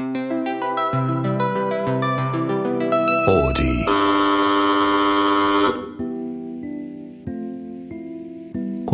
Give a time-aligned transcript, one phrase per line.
[0.00, 0.04] こ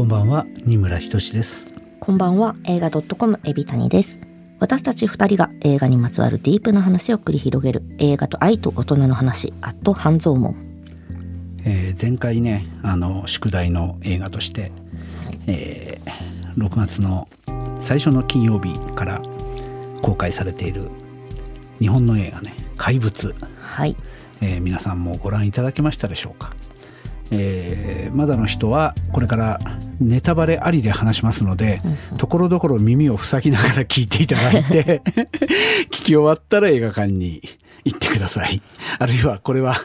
[0.02, 1.74] んばんは、二村ひとしです。
[2.00, 4.18] こんばんは映画 .com エビタニです。
[4.58, 10.56] 私たち二人が映画にまつわるディープな話を繰り広げる映画と愛と大人の話アット半蔵門。
[11.64, 14.72] えー前回ね、あの宿題の映画として、
[15.46, 16.10] えー
[16.56, 17.28] 6月の
[17.78, 19.20] 最初の金曜日から
[20.04, 20.90] 公開されている
[21.78, 23.34] 日本の映画ね、怪物。
[23.58, 23.96] はい。
[24.42, 26.52] えー皆さんもご覧いただけましたでしょうか、
[27.30, 29.58] えーまだの人はこれから
[30.00, 31.80] ネタバレありで話しますので
[32.18, 35.00] ところどころ耳を塞ぎながら聞いていただいて
[35.88, 37.40] 聞き終わったら映画館に
[37.84, 38.60] 行ってください。
[38.98, 39.76] あるいはこれは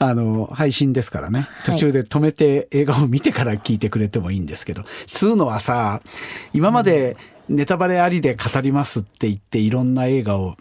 [0.00, 1.48] あの配信ですからね。
[1.64, 6.00] 途中で止めて映画を見てから聞いてくれてもいいんですけど、つうのはさ
[6.52, 7.16] 今まで
[7.48, 10.56] ネタバレありで語りますって言っていろんな映画を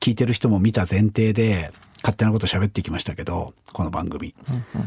[0.00, 4.34] 聞いてる人も見た前提で勝手なこと喋ってきましたけどこの番組、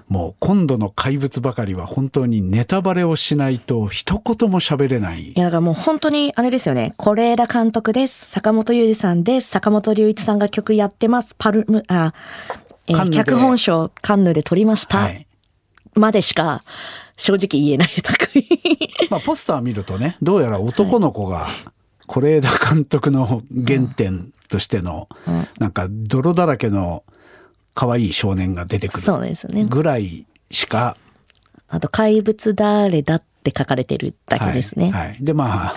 [0.07, 5.31] もう今度の怪物ばかりは本当にネタバレをしないと一言も喋れない。
[5.31, 6.93] いやだからもう本当にあれですよね。
[6.97, 8.29] 是枝監督です。
[8.29, 9.49] 坂本裕二さんです。
[9.49, 11.33] 坂本龍一さんが曲やってます。
[11.37, 12.13] パルムあ、
[12.87, 15.25] えー脚本賞カンヌで取りました、はい。
[15.95, 16.61] までしか
[17.17, 18.45] 正直言えない作品
[19.11, 21.47] まあ、ポスター見るとねどうやら男の子が
[22.07, 25.47] 是枝監督の原点としての、うん。
[25.59, 27.03] なんか泥だらけの
[27.73, 29.65] 可愛い少年が出てくそうるですね。
[29.65, 30.95] ぐらいしか、
[31.67, 35.07] あと怪物誰だって書かれてるだけですね、はい。
[35.07, 35.17] はい。
[35.19, 35.75] でまあ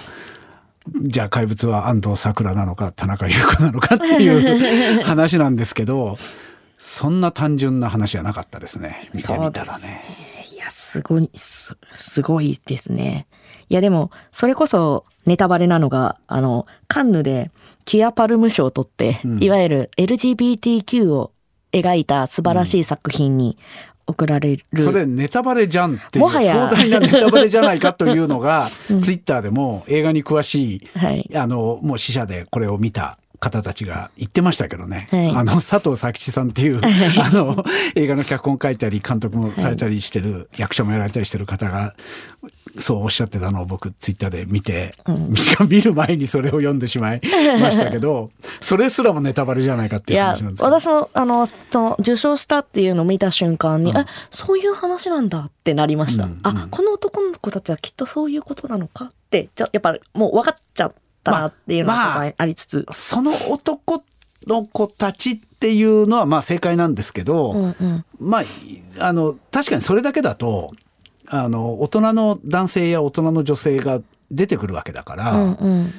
[1.02, 6.18] じゃあ怪物は安藤サクラなのか田中優子なのかっていう 話なんですけど
[6.78, 9.10] そんな単純な話はなかったですね。
[9.14, 10.27] 見てみたらね。
[10.88, 13.26] すごい、す、すごいですね。
[13.68, 17.50] いや、でも、それこそネタバレなのが、あの、カンヌで
[17.84, 21.32] キアパルム賞を取って、うんいわゆる LGBTQ を
[21.72, 23.58] 描いた素晴らしい作品に
[24.06, 24.82] 贈られる。
[24.82, 28.70] それネタバレじゃんっていう壮もはや大なネタバレじゃないかというのが、
[29.02, 31.30] ツイッターでも映画に詳しいはい。
[31.34, 35.28] あのもう死者でこれを見た方たちが言ってましたけどね、はい。
[35.30, 41.94] あの佐藤佐吉さんっていう あの映画の脚本書いたり監督もされたりしてる、役者もやられたりしてる方が
[42.78, 44.94] そうおっしゃってたのを僕ツイッターで見て、
[45.34, 47.20] しかも見る前にそれを読んでしまい
[47.60, 53.98] ましたけど それすらもネタバレじゃないかっていういや話なんですけど私もあのその受賞したっていうのを見た瞬間に、うん。
[53.98, 60.92] えそういう話なんだってなりました、うんうんあこの男の子たちはきっとそういうことなのかってじゃやっぱもう分かっちゃっ
[61.32, 64.02] たなっていうのまありつつ、その男
[64.46, 68.04] の子たちっていうのはまあ正解なんですけど、うんうん。
[68.18, 68.44] まあ、
[69.06, 70.72] あの確かにそれだけだと
[71.26, 74.00] あの大人の男性や大人の女性が
[74.30, 75.92] 出てくるわけだから、うんうん。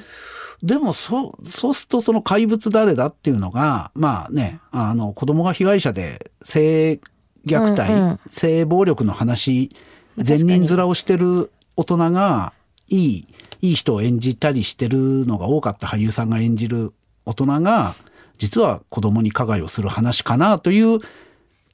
[0.64, 7.00] でもそうそうするとその怪物誰だっていうのがまあねあの子供が被害者で性
[7.46, 8.20] 虐待、うんうん。
[8.30, 9.70] 性暴力の話
[10.18, 12.54] 善人面をしてる大人が
[12.90, 13.28] いい
[13.62, 16.94] いい人を演じたりしてるのが多かった俳優さんが演じる
[17.26, 17.96] 大人が
[18.38, 21.00] 実は子供に加害をする話かなという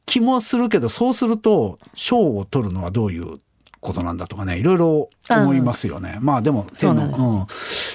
[0.05, 3.39] 気もするけどそうすると賞を取るのはどういう
[3.79, 6.17] ことなんだとかねいろいろ思いますよね。
[6.21, 6.87] まあでもです。
[6.87, 7.47] うん、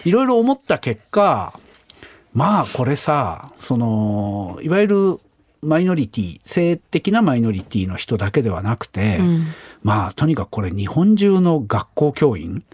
[0.05, 1.53] いろいろ思った結果
[2.33, 5.21] まあこれさそのいわゆる
[5.63, 9.47] マイノリティ性的なマイノリティの人だけではなくて、うん。
[9.83, 12.65] まあとにかくこれ日本中の学校教員、うん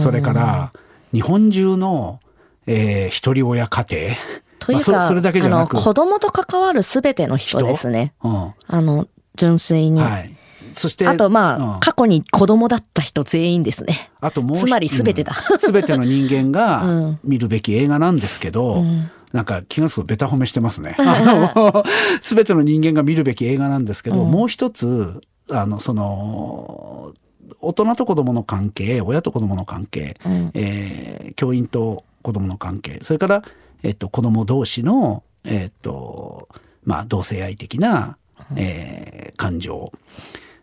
[0.00, 0.72] それから
[1.12, 2.20] 日本中の、
[2.66, 4.16] えー一人親家庭。
[4.58, 8.12] というか、まあそそれだけじゃなく子供と関わるすべての人ですね。
[8.22, 8.52] うん。
[8.66, 9.06] あの
[9.36, 10.00] 純粋に。
[10.00, 10.36] はい、
[10.74, 11.80] そしてあとまあ、うん。
[11.80, 14.10] 過去に子供だった人全員ですね。
[14.20, 15.32] あともう一つまり全てだ。
[15.50, 15.72] うん。
[15.72, 17.20] 全ての人間 うがん。
[17.24, 19.10] 見るべき映画なんですけど、うん。
[19.32, 20.96] なんか気が付くとベタ褒めしてますね。
[20.98, 21.84] あの
[22.20, 24.30] 全ての人間が見るべき映画なんですけど、うん。
[24.30, 27.12] もう一つあのその
[27.60, 30.50] 大人と子供の関係親と子供の関係、うん。
[30.54, 33.42] えー教員と子供の関係それから、
[33.82, 36.48] えっと、子供同士の、えっと
[36.84, 38.16] まあ、同性愛的な、
[38.56, 39.92] えー感情。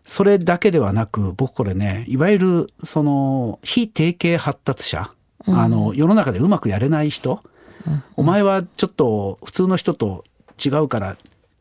[0.04, 5.10] それだけではなく僕これねいわゆるその非定型発達者、
[5.48, 7.42] あの世の中でうまくやれない人、
[8.16, 10.24] お前はちょっと普通の人と
[10.64, 11.16] 違うから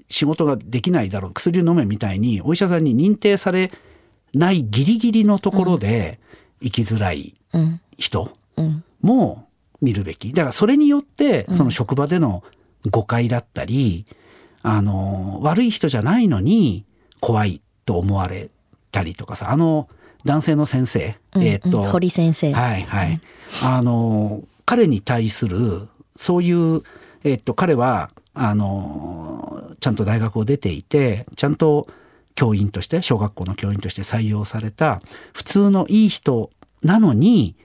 [0.10, 3.72] 仕事ができないだろう薬を飲めみたいにお医者さんに認定され
[4.36, 6.20] ないギリギリのところで
[6.62, 7.82] 生きづらいうん。
[7.98, 8.84] 人うん。
[9.02, 9.48] も
[9.82, 10.34] 見るべき。
[10.34, 12.44] だからそれによってその職場での
[12.90, 14.06] 誤解だったり、
[14.62, 16.86] あの悪い人じゃないのに
[17.20, 18.50] 怖いと思われ
[18.92, 19.88] たりとかさあの
[20.26, 21.44] 男性の先生、うん。
[21.44, 21.90] えーっと、うん。
[21.92, 22.52] 堀先生。
[22.52, 23.22] はいはい。
[23.64, 26.82] あの、彼に対する、そういう、
[27.24, 31.88] えっと、彼は、あの、ちゃんと大学を出ていて、ちゃんと
[32.36, 35.02] 教員として、小学校の教員として採用された、
[35.34, 36.52] 普通のいい人
[36.84, 37.56] なのに、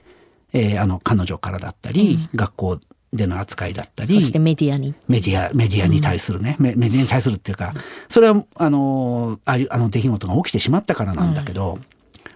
[0.53, 2.79] えー、あの、彼女からだったり、うん、学校
[3.13, 4.13] での扱いだったり。
[4.15, 4.95] そしてメディアに。
[5.07, 7.73] メディア、メディアに対するね、うん、メメディアに対するっていうか、
[8.09, 11.85] それは、あの、ああの出来事が起きてしまったからなんだけど、うん、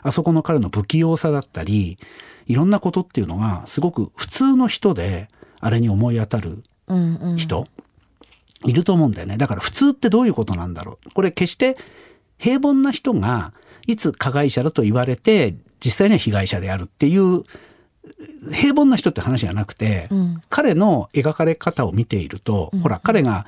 [0.01, 1.97] あそこの彼の不器用さだったり、
[2.47, 5.29] いろんなことっていうのが、すごく普通の人で、
[5.61, 6.63] あれに思い当たる
[7.38, 7.67] 人、
[8.65, 9.38] いると思うんだよね。
[9.38, 11.11] だから普通ってどういうことなんだろう。
[11.11, 11.77] これ決して
[12.45, 13.53] 平凡な人が、
[13.88, 17.44] いつ加害者だと言われて、実際には被害者であるっていう
[18.51, 23.47] 平凡な人って話じゃなくて、うん、彼の描かれ方を見ていると、うん、ほら彼が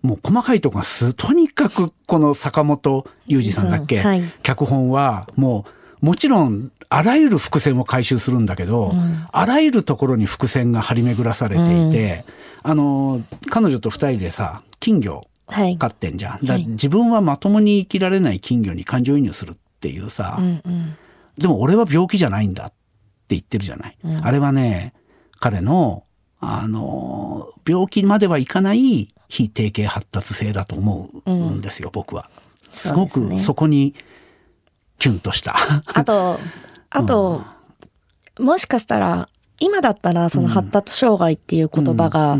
[0.00, 5.66] もう細かいとこがすとにかくこの坂本雄二さんだっけ、はい、脚本はも
[6.02, 12.24] うもちろんあらゆる伏線を回収するんだけど、うん、あらゆるところに伏線が張り巡らされていて、
[12.62, 20.96] あの彼女と二人でさ金魚飼ってんじゃん、はい、自分はまともに生きられない金魚に感情移入するっていうさ、うんうん、
[21.38, 22.74] でも俺は病気じゃないんだって
[23.30, 23.98] 言ってるじゃない。
[24.04, 24.94] うん、あれはね、
[25.38, 26.04] 彼の、
[26.40, 32.30] あの、病気まではいかない非定型発達性だと思うんですよ、うん、僕は。
[32.70, 33.94] すごくそこに
[34.98, 35.56] キュンとした。
[35.86, 36.38] あと、
[36.90, 37.42] あと、
[38.38, 39.28] うん、もしかしたら、
[39.60, 42.36] 今だったらその発達障害っていう言葉が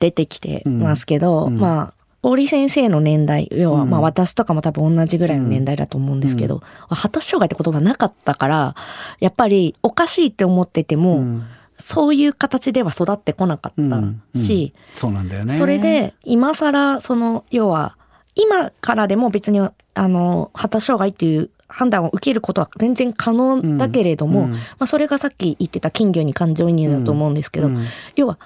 [0.00, 8.74] 出てきてますけど、まあ、堀先生の年代、要はまあ私とかも多分同じぐらいの年代だと思うんですけど、うん、発達障害って言葉なかったから、
[9.20, 11.44] やっぱりおかしいって思ってても、うん、
[11.78, 13.90] そういう形では育ってこなかっ
[14.34, 15.54] たし、そうなんだよね。
[15.56, 17.98] それで、今更、その、要は、
[18.36, 27.68] 今からでも別に、あの、発達障害っていう判断を受けることは全然可能だけれども、まあそれがさっき言ってた金魚に感情移入だと思うんですけど、
[28.16, 28.38] 要は、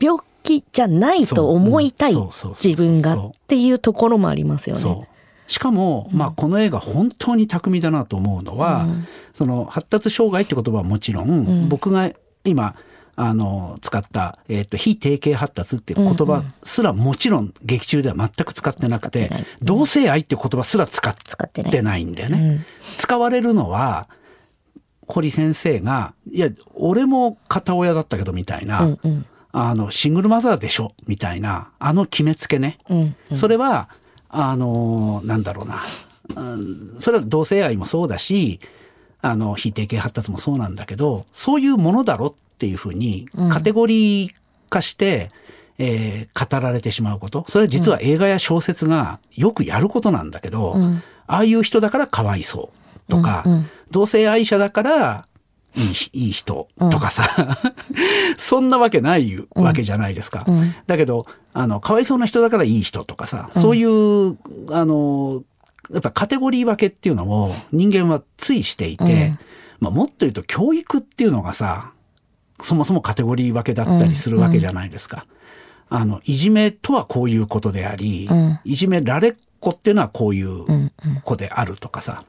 [0.00, 2.16] 病きじゃないと思いたい
[2.62, 5.08] 自分がっていうところもありますよね。
[5.46, 12.10] しかも、まあ、この映画本当に巧みだなと思うのは、うん、その発達障害って言葉はもちろん、うん、僕が
[12.44, 12.76] 今
[13.16, 19.30] あの使った、えーと、非定型発達っていう言葉すらもちろん劇中では全く使ってなくて、
[19.60, 20.38] 同性愛ってい。
[20.38, 21.14] う言葉すら使っ
[21.50, 22.04] てない。
[22.04, 22.64] んだよね。
[22.96, 24.08] 使われるのは
[25.08, 28.82] 堀先生が「いや俺も片親だったけど」みたいな。
[28.82, 32.78] うんうんあの、シングルマザーでしょみたいな、あの決めつけね。
[32.88, 33.88] うんうん、それは、
[34.28, 35.84] あの、なんだろうな。
[36.36, 38.60] うん、それは同性愛もそうだし、
[39.22, 44.34] あの、非定型発達もそうなんだけど、そういうものだろっていうふうに、カテゴリー
[44.68, 45.30] 化して、
[45.78, 47.46] うん、えー、語られてしまうこと。
[47.48, 52.70] それは実は映画や小説がよくやることなんだけど、うん、ああいう人だからかわいそ
[53.06, 55.26] うとか、うんうん、同性愛者だから
[55.76, 57.42] いいいい人とかさ、う
[58.32, 60.44] ん、そんなわけないわけじゃないですか。
[60.46, 64.38] うん、だけどあのかわいそうな人だからいい人とかさ、そういう
[64.72, 65.42] あの
[65.90, 69.34] やっぱカテゴリー分けっていうのを人間はついしていて、
[69.80, 71.92] まあ、もっと言うと教育っていうのがさ
[72.62, 75.26] そもそもカテゴリー分けだったりするわけじゃないですか。
[75.90, 78.28] あのいじめとはこういうことであり、
[78.64, 80.90] いじめられっ子っていうのはこういう
[81.22, 82.24] 子であるとかさ。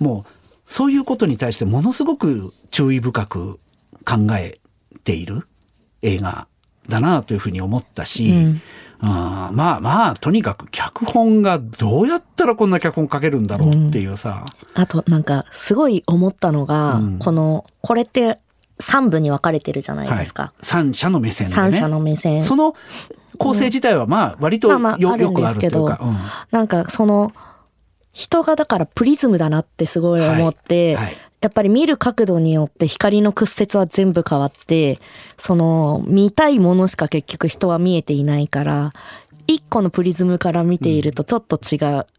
[0.00, 0.43] もう
[0.74, 3.60] そういうことに対してものすごく注意深く
[4.04, 4.58] 考え
[5.04, 5.46] ている
[6.02, 6.48] 映画
[6.88, 8.62] だなというふうに思ったし、うん、
[8.98, 18.40] あまあまあとにかく脚本がどうやったらこんな脚本書けるんだろうっていうさ、うん、あとなんかすごい思ったのが、うん、このこれって
[18.80, 22.42] 3部に分かれてるじゃないですか、はい、三者の目線で、ね、三者の目線。
[22.42, 22.74] その
[23.38, 26.16] 構成自体はまあ割とよ,、まあまあ、よくあるというか、うん、
[26.50, 27.32] なんかその
[28.14, 35.00] 人がだからプリズムだなってすごい思って、はいはい、やっぱり見る角度によって光の屈折は全部変わって、
[35.36, 38.92] その見たいものしか結局人は見えていないから、
[39.48, 41.76] 一個のプリズムから見ているとちょっと違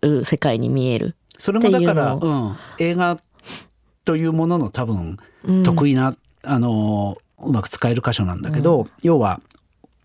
[0.08, 1.16] う世界に見える。
[1.40, 3.18] それもだから、うん、映画
[4.04, 5.18] というものの多分
[5.64, 9.40] 得意な、うん、あのうまく使える箇所なんだけど、うん、要は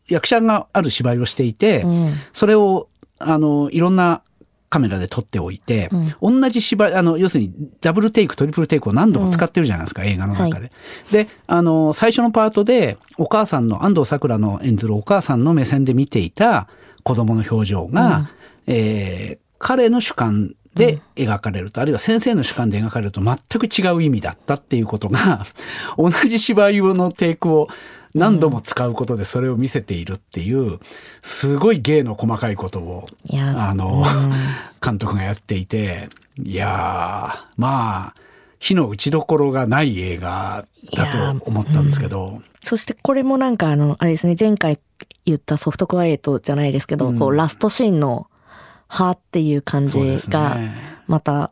[0.09, 1.85] 役者がある芝居をしていて、
[2.33, 4.23] それをあのいろんな
[4.71, 10.55] カメラで撮っておいて、うん、同じ芝居、あの、要するにダブルテイク、トリプルテイクを何度も使ってるじゃないですか、うん、映画の中で。
[10.55, 10.71] はい、
[11.11, 16.69] で、あの、最初のパートで、お母さんの、安藤サクラの演ずるお母さんの目線で見ていた
[17.03, 18.29] 子供の表情が、うん、
[18.69, 25.47] えー、彼の主観で描かれると、あるいは先生の主観で描かれると全く違う意味だったっていうことが、
[25.99, 27.69] 同じ芝居のテイクを
[28.15, 30.81] 何度も使うことでそれを見せているっていう、
[31.23, 34.05] すごい芸の細かいことを、あの、
[34.83, 36.09] 監督がやっていて、
[36.43, 38.15] いやまあ、
[38.59, 40.65] 火の打ちどころがない映画
[40.95, 42.43] だと思ったんですけど。
[42.63, 44.79] そしてこれもなんかあの、あれですね、前回
[45.25, 47.19] 言ったソフトクワイエットじゃないですけど、うん。
[47.19, 48.27] こうラストシーンの
[48.89, 49.99] 「は」っていう感じ
[50.29, 51.01] がね。
[51.07, 51.51] また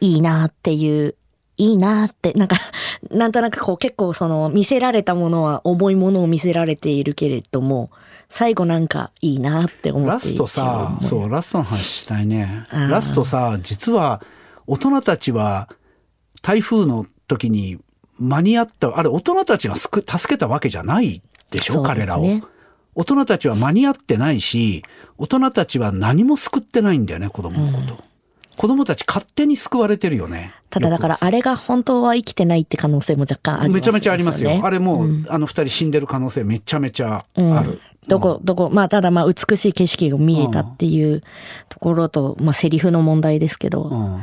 [0.00, 1.14] いいなっていう
[1.56, 2.56] いいなってなんか
[3.10, 7.90] なんとなくこう結構その見せられたものは重いものを見せられているけれども
[8.28, 12.66] 最後なんかいいなって思ってラストさそうラストの話したいね。
[12.72, 14.20] うんラストさ実は
[14.66, 15.68] 大人たちは
[16.42, 17.78] 台風の時に
[18.18, 21.88] 間に合ったあれ大人たちが救助けたわけじゃないでしょね。
[21.88, 22.24] 彼らを。
[22.96, 24.84] 大人たちは間に合ってないし
[25.18, 28.04] 大人たちは何も救ってないんだよね子供のこと、
[28.56, 34.60] 子供たち勝手に救われてるよねただだからあれが本当は生きてないって可能性も若干ありますよねめちゃめちゃありますよ。
[34.62, 37.80] あれもう、うんあの二人死んでる可能性めちゃめちゃあうんる。
[38.08, 41.22] どこ、どこ、まあ、ただまあ、美しい景色が見えたっていう
[41.70, 44.22] ところと、まあ、セリフの問題ですけど、うん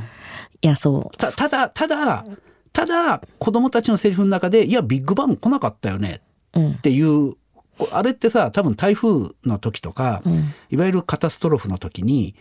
[0.61, 1.17] いや、そう。
[1.17, 2.25] たただただ
[2.71, 6.21] ただ子供たちのセリフの中で「いやビッグバン来なかったよね」
[6.53, 6.75] うんっ。
[6.81, 7.33] ていう
[7.77, 10.53] こあれってさ多分台風の時とか、うん。
[10.69, 12.35] いわゆるカタストロフの時に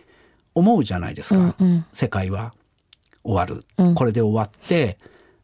[0.61, 1.55] 思うじゃないですか、うん。
[1.59, 1.85] うん。
[1.93, 2.55] 世界は
[3.25, 4.99] 終わる、うんこれで終わって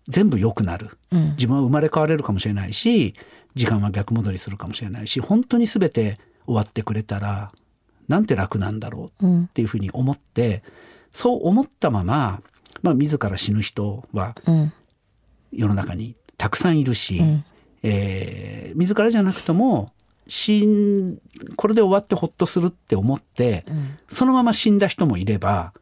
[0.08, 1.30] 全部良くなるうん。
[1.32, 3.14] 自分は生まれ変われるかもしれないし
[3.54, 7.50] 時間は逆戻りするかもしれないし本当に全て終わってくれたら
[8.08, 9.49] なんて楽なんだろううんっ。
[9.52, 10.62] ていうふうに思って
[11.12, 12.40] そう思ったまま、
[12.82, 14.73] まあ、自ら死ぬ人はうん。
[15.52, 17.44] 世の中にたくさんいるし、うん。
[17.82, 19.92] えー自らじゃなくとも
[20.28, 21.18] 死ん
[21.56, 23.99] これで終わってほっとするって思ってうん。
[24.09, 25.73] そのまま死んだ人もいれば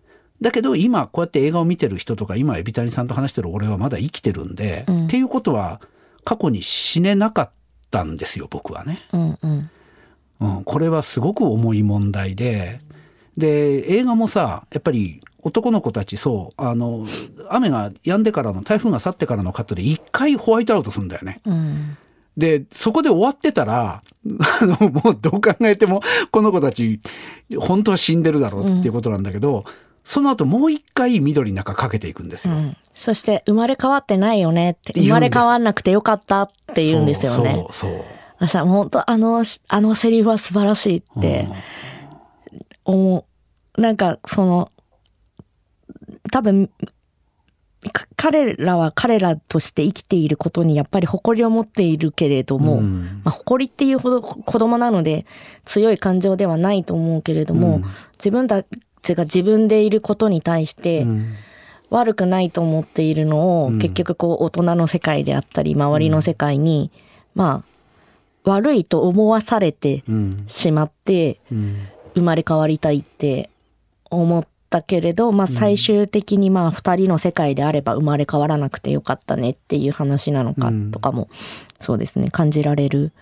[0.40, 5.80] だけど今こうやって映画を見てる人とか今海老谷さんと話してる俺はまだ生きてるんで、うんっていうことは
[6.24, 7.50] 過去に死ねなかっ
[7.90, 9.00] たんですよ僕はね。
[9.12, 9.38] うん。
[9.42, 9.70] うん。
[10.40, 12.80] うん、これはすごく重い問題で
[13.36, 17.06] で映画もさやっぱり男の子たちそうあの
[17.48, 21.40] 雨が止んでからの台風が去ってからのカットで一回ホワイトアウトするんだよね。
[21.44, 21.96] うん。
[22.36, 27.00] でそこで終わってたらあのもうどう考えてもこの子たち
[27.58, 29.64] 本当は死んでるだろうっていうことなんだけど、
[30.04, 32.54] その後もう一回緑の中かけていくんですよ。
[32.54, 32.76] うん。
[32.92, 37.54] そして、生まれ変わってないよねって、生まれ変わんなくてよかったって言うんですよね。
[37.54, 38.04] そうそう
[38.38, 41.48] 私は本当あの、あのセリフは素晴らしいって
[42.84, 43.26] 思
[43.76, 43.80] う。
[43.80, 44.70] なんか、その、
[46.30, 46.72] 多分、か
[48.16, 53.20] 彼らは彼らとして生きていることにやっぱり誇りを持っているけれども、うん。
[53.24, 55.26] まあ、誇りっていうほど子供なので
[55.64, 57.84] 強い感情ではないと思うけれども、うん。
[58.14, 58.64] 自分た
[59.02, 61.34] ちが自分でいることに対してうん。
[61.90, 63.78] 悪くないと思っているのを、うん。
[63.78, 66.90] 結局こう大人の世界であったり周りの世界に、
[67.34, 70.44] まあ悪いと思わされてうん。
[70.48, 71.88] しまってうん。
[72.14, 73.50] 生まれ変わりたいって
[74.10, 80.90] 思ったけれど、まあ、最終的にまあ2人の世界であれば生まれ変わらなくてよかったねっていう話なのかうん。
[80.90, 81.28] とかも、
[81.78, 83.12] そうですね感じられる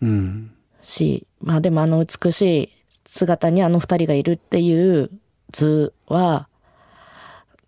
[0.00, 0.50] うん。
[0.82, 2.70] しまあでもあの美しい
[3.06, 5.10] 姿にあの2人がいるっていう
[5.52, 6.48] 図は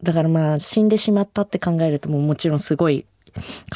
[0.03, 3.05] だからまあ死んでしまったって考えるともうもちろんすごい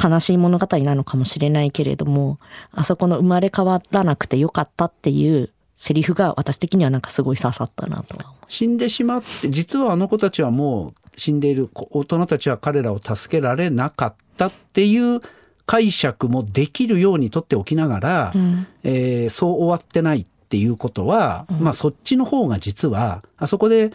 [0.02, 2.38] 悲しい物語なのかもしれないけれども
[2.72, 8.16] あそこの生まれ変わらなくてよかったっていうセリフが私的にはなんかすごい刺さったなと
[8.48, 15.20] 死んでしまって実はあの子たちはもう死んでいる子大人たちは彼らを助けられなかったっていう
[15.66, 18.38] 解釈もできるようにとっておきながら、う。
[18.38, 18.66] うん。
[18.82, 21.60] えーそう終わってないっていうことは、うん。
[21.60, 23.92] まあそっちの方が実はあそこで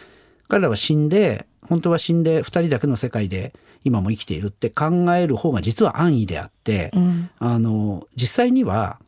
[0.48, 3.52] 彼らは死んで本当は死んで2人だけの世界で
[3.84, 7.30] 今も生きているって考える方が実は安易であって、うん。
[7.38, 8.98] あの実際には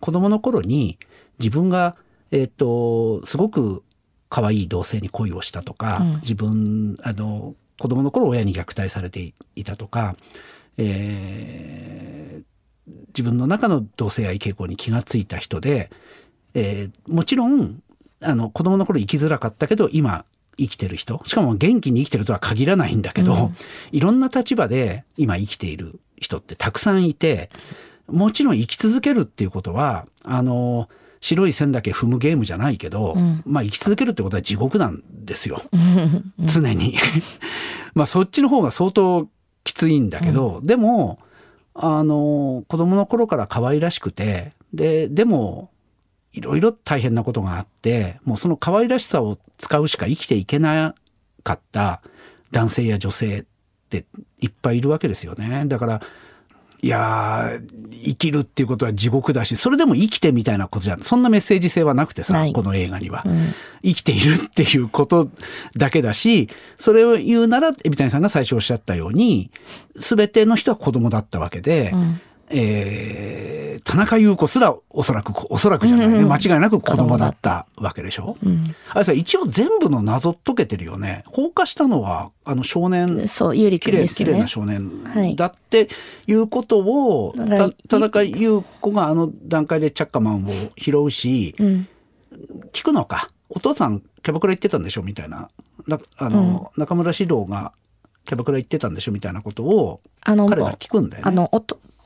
[0.00, 0.98] 子供の頃に
[1.38, 1.96] 自分が、
[2.32, 3.84] えっとすごく
[4.28, 6.14] 可愛い同性に恋をしたとか、うん。
[6.22, 10.16] 自分あの子供の頃親に虐待されていたとか、
[10.78, 12.42] えー
[13.14, 15.90] 自分の中の同性愛傾向に気がついた人で、
[16.54, 17.82] えーもちろん
[18.20, 20.24] あの子供の頃生きづらかったけど今
[20.56, 23.56] 生きてる人しかも元気に生きてるとは限らないんだけど、うん。
[23.92, 27.50] いろんな立場で今生きている人ってたくさんいて
[28.06, 30.88] もちろん生き続けるっていうことはあの
[31.22, 33.42] 白い線だけ踏むゲームじゃないけど、うん。
[33.46, 35.62] まあ生き続けるってことは地獄なんですよ。
[35.72, 36.34] うん。
[36.40, 36.98] 常に。
[37.94, 39.28] まあそっちの方が相当
[39.64, 41.20] きついんだけど、でも
[41.74, 45.70] あの子供の頃から可愛らしくてででも
[46.32, 50.94] いろいろ大変なことがあってもうその可愛らしさを使うしか生きていけな
[51.44, 52.02] かった
[52.50, 53.44] 男性や女性っ
[53.88, 54.06] て
[54.40, 55.64] いっぱいいるわけですよね。
[55.66, 56.02] だから
[56.84, 61.02] いやー生きるっていうことは地獄だしそれでも生きてみたいなことじゃん。
[61.02, 63.22] そんなメッセージ性はなくてさこの映画には。
[63.24, 63.54] うん。
[63.84, 65.30] 生きているっていうこと
[65.76, 69.50] だけだしそれを言うなら海老谷さんが最初おっしゃったように
[69.96, 72.20] 全ての人は子供だったわけで、うん
[72.54, 81.24] えー、田中優子すらおそらくおそらくじゃないね、間違いなく子供だったわけでしょ、うん、あれさ一応全部の謎解けてるよね。
[81.26, 85.88] 放火したのはあの少年そう有利君です、ね、綺麗な少年だって
[86.26, 91.88] いうことを、はい、田中優子があの段階でチャッカマンを拾うし、うん、
[92.72, 93.30] 聞くのか。
[93.54, 95.02] お父さんキャバクラ行ってたんでしょ？
[95.02, 95.50] みたいな。
[96.16, 97.72] あの、うん、中村獅童が
[98.24, 99.12] キャバクラ行ってたんでしょ？
[99.12, 101.28] みたいなことを彼が聞くんだよね。
[101.28, 101.50] あの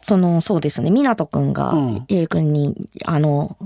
[0.07, 1.75] その、そうですね、湊くんが、
[2.09, 3.57] ゆうくんに、あの、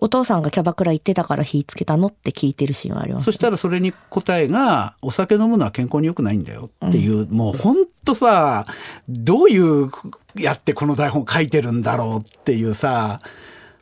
[0.00, 8.66] お父さんがキャバクラ行ってたから火つけたのって聞いてるシーンはあります、そしたらそれに答えが、お酒飲むのは健康に良くないんだよっていう、うん、もうほんとさ、
[9.08, 9.90] どういう
[10.36, 13.20] やってこの台本書いてるんだろうっていうさ、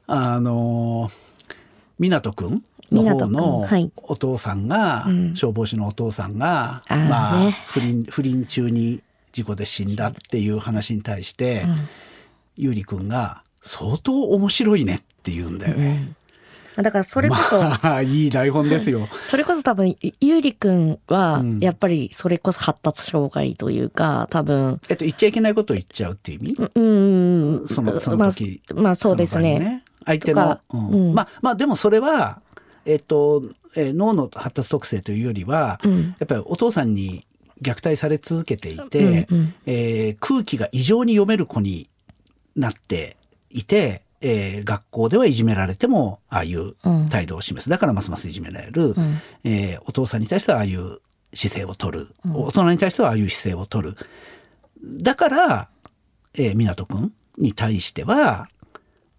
[0.07, 1.11] あの、
[2.01, 9.03] 湊くんの方のお父さんが、はい、消防士のお父さんが、うん、まあ、ね、不倫、不倫中に
[9.39, 11.89] 事故で死んだっていう話に対して、うん、
[12.57, 16.15] ゆうりくんが相当面白いねって言うんだよね。
[16.77, 19.09] うん、だからそれこそ、まあ、いい台本ですよ。
[19.27, 20.99] それこそ多分ゆうりくん。
[21.07, 26.71] はやっぱりそれこそ発達障害というか多分、えっと言っちゃいけないことを言っちゃうっていう意味。
[26.75, 27.69] うん。
[27.69, 29.59] そのその時、まあ、まあそうですね。
[29.59, 32.41] ね相手の、うん、まあまあでもそれは
[32.85, 33.45] えっと、
[33.77, 37.27] えー、脳の発達特性というよりは、うん、やっぱりお父さんに
[37.63, 41.89] 虐待され続けていて、うんうん、えー、空気が異常に読める子に
[42.57, 43.17] なって
[43.51, 46.75] いて、えー、学校ではいじめられてもああいう
[47.11, 51.01] 態度を示す、だからますますいじめられる、うん、えー、お父さんに対してはああいう
[51.35, 53.97] 姿勢を取る、うん、大人に対してはああいう姿勢を取る。
[54.85, 55.69] だから、
[56.35, 58.49] えー、湊君に対しては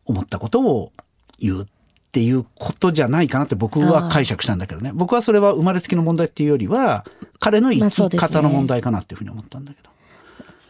[0.05, 0.91] 思ったことを
[1.37, 1.65] 言うっ
[2.11, 4.91] ていうことじゃないかなって僕は解釈したんだけどね。
[4.93, 7.05] 僕はそれは生まれつきの問題っていうよりは
[7.39, 9.89] 彼の生き方の問題かなっていうふうに思ったんだけど。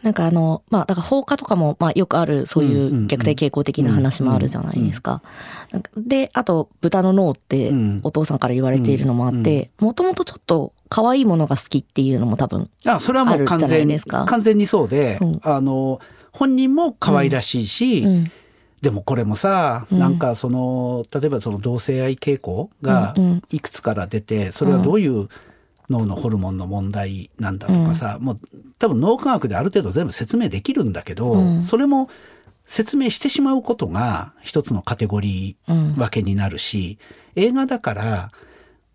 [0.02, 5.22] なんかあの、まあ、だから放火とかも、まあ、よくある、そういう虐待傾向的な話もあるじゃないですか。
[5.94, 7.70] で、あと、豚の脳って、
[8.02, 16.00] お父さんから言われているのもあって、もともとちょっと、可愛いものが好きっていうのも多分あそれはもう完全に完全にそうであの
[16.32, 18.08] 本人も可愛らしいし、うん。
[18.08, 18.32] うん、
[18.82, 23.14] でもこれもさ、うん、なんかその例えばその同性愛傾向が
[23.50, 25.28] いくつから出て、それはどういう
[25.90, 28.40] 脳のホルモンの問題なんだとかさ、うん、もう
[28.78, 32.08] 多分脳科学である程度全部説明できるんだけど、うん、それも
[32.64, 36.98] 説明してしまうことが一つのカテゴリー分けになるし、
[37.34, 38.30] 映画だから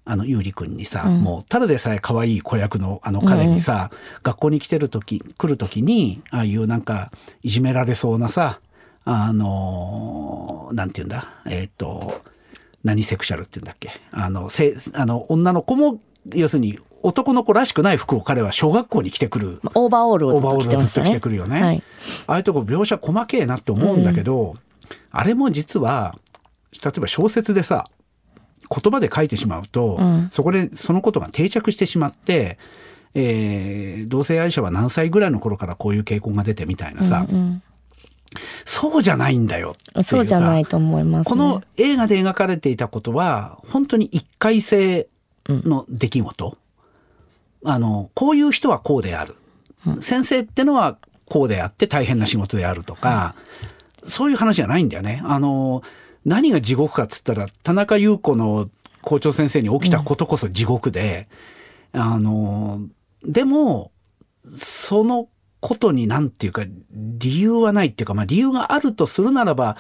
[0.05, 8.59] あの、ゆうりくんにさ、うん、もう、ただでさえ可愛い子役のあの彼にさ、うん、学校に来てる時、来る時に、ああいうなんか、いじめられそうなさ、
[9.03, 12.21] あの、なんて言うんだ、えっ、ー、と、
[12.83, 15.99] 何セクシャルって言うんだっけあの、せあの女の子も、
[16.33, 19.61] 要するに男の子らしくない服を彼は小学校に着てくる。
[19.75, 21.61] オーバーオールをずっと着て、ね、着てくるよね。
[21.61, 21.83] はい、
[22.27, 24.59] ああいうとこ描写細けえなって思うんだけど、うん、
[25.11, 26.15] あれも実は、
[26.83, 27.85] 例えば小説でさ、
[28.69, 32.57] 言葉で書いてしまうと、うん、そこでそのことが定着してしまって、
[33.13, 37.63] えー、同性愛者は何歳ぐらいの頃からこういう傾向が出てみたいなさ、うんうん。
[38.65, 45.07] そうじゃないんだよそうじゃないと思います、ね、この映画で描かれていたことは本当に一回性
[45.49, 46.57] の出来事、
[47.61, 49.35] うん、あのこういう人はこうである、
[49.87, 53.35] うん、先生ってのはこうであって大変な仕事であるとか、
[54.03, 55.21] うん、そういう話じゃないんだよね。
[55.25, 55.83] あの
[56.23, 58.69] 何が地獄かっつったら田中優子の
[59.01, 61.27] 校長先生に起きたことこそ地獄で、
[61.93, 62.81] あの
[63.23, 63.91] でも
[64.57, 65.29] その
[65.59, 69.77] ことになんていうか理由はないっていうか、まあ、理由があるとするならば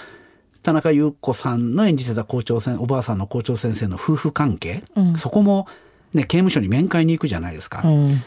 [0.65, 5.67] 田中優子さんの演じてた校長先おばあさんの校長先生の夫婦関係、うん、そこも、
[6.13, 7.83] ね、刑務所に面会に行くじゃないですか。
[7.85, 8.23] うん、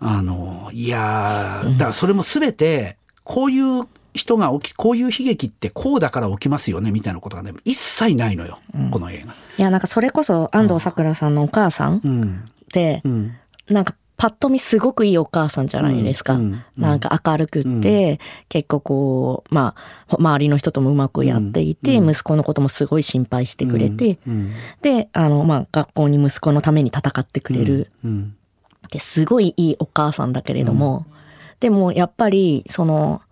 [0.00, 9.32] あのいやだからそれも全てこういう人が起きこういう悲劇ってこうだから起きますよねみたいなことがね一切ないのよ、うん、この映画。
[9.32, 12.50] いやなんかそれこそ安藤サクラさんのお母さん。
[12.72, 13.36] で、うん、
[13.68, 16.34] なんかパッと見すごくいいお母さんじゃないですか。
[16.34, 19.74] うんうんなんか明るくって、うん、結構こう、ま
[20.08, 24.18] あ、周りの人ともうまくやっていて、息子のこともすごい心配してくれて、
[24.82, 27.90] で、あの、まあ、学校に息子のために戦ってくれる。
[28.90, 31.06] ですごいいいお母さんだけれども、
[31.60, 33.22] でもやっぱり、その、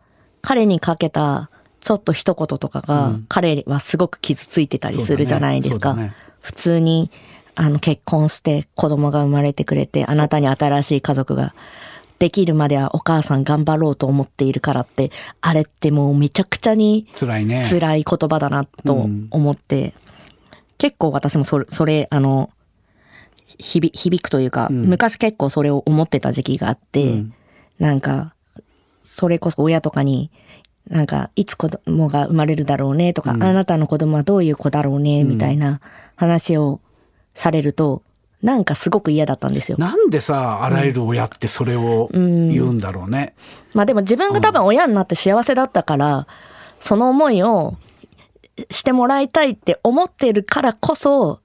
[0.42, 5.94] 彼にかけたちょっと一言とかが、彼はすごく傷ついてたりするじゃないですか。
[5.94, 6.02] ね。
[6.04, 7.10] ね、普通に、
[7.56, 11.54] あの、結婚して子供が生まれてくれて、あなたに新しい家族が
[12.18, 17.66] できるまではお母さん頑張ろうと思っているからって、あれってもうめちゃくちゃに辛いね。
[17.68, 19.92] 辛い言葉だなと思って、うん、
[20.78, 22.50] 結構私もそれ、それ、あの、
[23.58, 27.34] 響響くというか、うん、昔結構それを思ってた時期があって、うん、
[27.78, 28.34] なんか、
[29.02, 30.30] それこそ親とかに、
[30.88, 33.42] なんか、いつ子供が生まれるだろうねとか、うん。
[33.42, 35.80] あなたの子供はどういう子だろうね、みたいな
[36.16, 36.80] 話を
[37.36, 38.02] されると、
[38.42, 39.78] なんかすごく嫌だったんですよ。
[39.78, 43.34] なんでさあらゆる親ってそれをうん言うんだろうね。
[43.74, 46.26] まあでも自分が多分親になって幸せだったから、
[46.80, 47.76] その思いを
[48.70, 51.40] してもらいたいって思ってるからこそ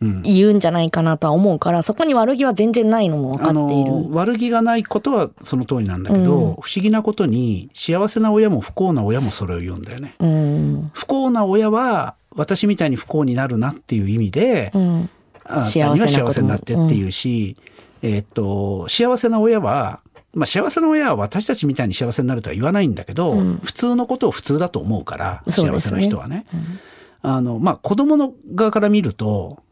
[0.00, 3.90] うん言うんじゃないかなとは思うから、そこに悪気は全然ないのも分かあっている。
[3.90, 10.14] の悪気がないことはその通りなんだけど、うん不思議なことに幸せな親も不幸な親もそれを言うんだよね。
[10.20, 10.90] うん。
[10.94, 15.10] 不幸な親は私みたいに不幸になるなっていう意味で、うん。
[15.44, 17.56] あなたには幸せになってっていうし、
[18.02, 20.00] えーっと幸せな親は
[20.32, 23.60] まあ、幸せな親は私たちみたいに幸せになるとは言わないんだけど、うん。
[23.64, 26.46] 普通のことを普通だと思うから幸せな人はね。
[27.22, 29.62] あのまあ子供の側から見ると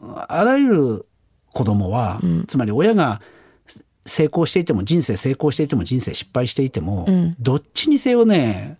[0.00, 1.06] あらゆる
[1.52, 2.46] 子供は、うん。
[2.46, 3.20] つまり親が
[4.04, 7.36] 成功していても人生成功していても人生失敗していても、うん。
[7.40, 8.76] どっちにせよね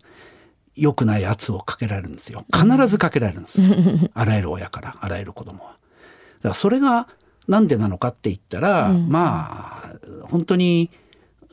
[0.77, 2.45] 良くない圧をかけられるんですよ。
[2.53, 3.61] 必ずかけられるんです。
[3.61, 3.67] よ、
[4.13, 5.71] あらゆる親からあらゆる子供は。
[5.71, 5.77] だ
[6.43, 7.07] からそれが
[7.47, 9.09] なんでなのかって言ったら、うん。
[9.09, 10.91] まあ本当に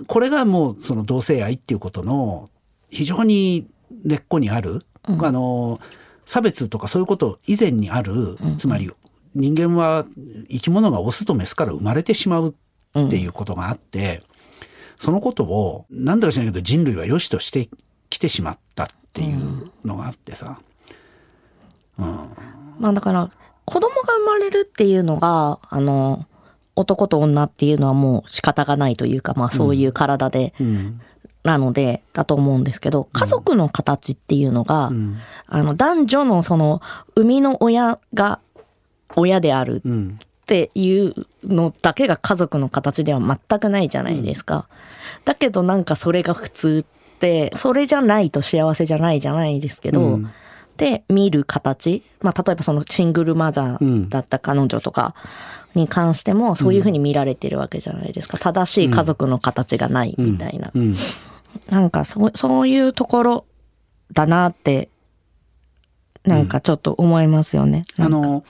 [0.07, 2.51] これがもうその同性愛っていうことの
[2.91, 3.67] 非常に
[4.05, 5.25] 根っこにある、うん。
[5.25, 5.81] あの
[6.27, 8.91] 差別とかそういうこと以前にある、つまり
[9.35, 10.05] 人間は
[10.51, 12.55] 生き物がオスとメスから生まれてしまう
[12.99, 14.23] っていうことがあって、
[14.99, 17.69] そのことを何だか知らないけど人類は良しとして
[18.15, 20.59] きてしまったっていうのがあってさ、
[21.99, 22.07] うん。
[22.79, 23.31] まあだから
[23.65, 26.27] 子供が生まれるっていうのがあの
[26.77, 31.01] 男と女っていうのはもう仕方がないというかまあそういう体で、うん。
[31.43, 35.19] なのでだと思うんですけど家族の形っていうのが、うん。
[35.47, 36.81] あの男女のその
[37.17, 38.41] 生みの親が
[39.17, 40.19] 親であるうん。
[40.23, 44.69] っていうのだけが家族の形では全くないじゃないですか。
[45.25, 50.31] だけどなんかそれが普通ってそれじゃないと幸せじゃないじゃないですけど、うん。
[50.77, 55.15] で見る形、まあ、例えばそのシングルマザーだった彼女とか
[55.77, 58.39] に関してもそういうふうに見られてるわけじゃないですか。
[58.39, 60.97] 正しい家族の形がないみたいな、うん。
[61.71, 63.45] なんかそうそういうところ
[64.13, 64.89] だなって
[66.25, 67.85] なんかちょっと思いますよね。
[67.97, 68.45] あの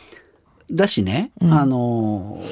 [0.70, 1.52] だしね、うん。
[1.52, 2.42] あの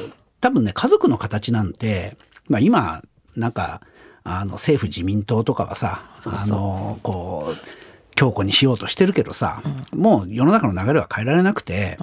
[0.40, 3.02] 多分ね家族の形なんて、まあ、今
[3.36, 3.80] なんか
[4.24, 11.98] あの政府自民党とかはさあのこう強固にしようとしてるけどさ、もう世の中の流れは変えられなくて、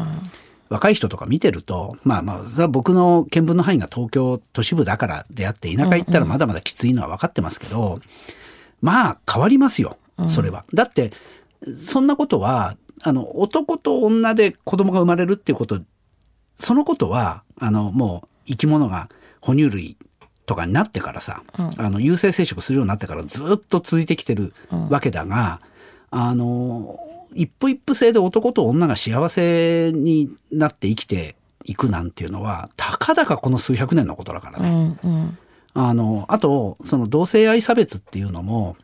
[0.68, 8.00] 若い人とか見てるとまあまあ僕の見聞の範囲が東京都市部だからであって田舎行ったらまだまだきついのは分かってますけど、
[8.82, 10.66] まあ変わりますよそれは。
[10.74, 11.12] だって
[11.88, 15.80] そんなことはあの男と女で子供が生まれるっていうこと
[16.58, 19.10] そのことはあのもう生き物が
[19.42, 19.98] 哺乳類
[20.50, 21.72] とかになってからさ、うん。
[21.78, 24.90] あの有性生殖するようになってからずっと続いてきてるうん。
[24.90, 25.62] わけだが、
[26.10, 27.00] あの
[27.36, 31.36] 一夫一夫制で男と女が幸せになって生きて
[31.66, 34.70] いくなんていうのはたかだかこの数百年のことだからうね。
[34.70, 35.38] んうん。
[35.76, 38.76] あのあとその同性愛差別っていうのも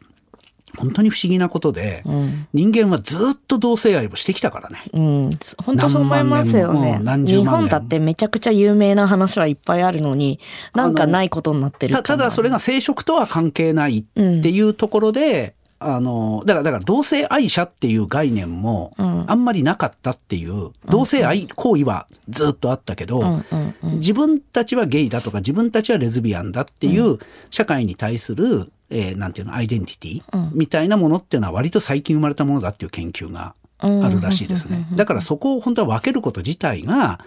[0.76, 4.84] 本当に不思議なことで、うん人間はずっと同性愛をしてきたからね。
[4.94, 5.30] うん、
[5.64, 6.98] 本当そう思いますよね。
[7.00, 10.40] 日万年も本だってめちゃくちゃ有名な話はいっぱいあるのに、
[10.74, 19.16] なんかないことになってるたただそれが生殖とは関係ないっていうところで、あのだからだから同性愛者っていう概念もうん。
[19.28, 23.92] あんまりなかったっていう、同性愛行為はずっとあったけど、うんうんうん。
[24.00, 30.52] 自分たちはゲイだとか自分たちはレズビアンだっていう社会に対する、えーなんていうのアイデンティティうん。
[30.54, 34.88] みたいなものっていうのは割と最近生まれたものだっていう研究があるらしいですね。
[34.94, 37.20] だからそこを本当は分けること自体が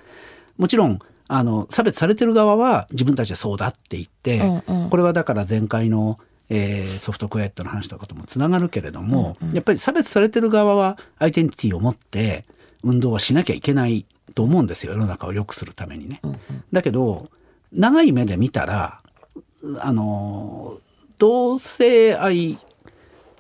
[0.57, 4.91] もちろんあの差別されてる側は自分たちはそうだって言って、うんうん。
[4.91, 6.19] これはだから前回の、
[6.49, 12.45] えーソフトクエットの話とかともつながるけれども、やっぱり差別されてる側はアイデンティティを持って
[12.83, 14.93] 運動はしなきゃいけないと思うんですよ。
[14.93, 16.23] 世の中を良くするためにね。
[16.73, 17.29] だけど
[17.73, 19.01] 長い目で見たら
[19.81, 20.79] あの
[21.19, 22.59] 同性愛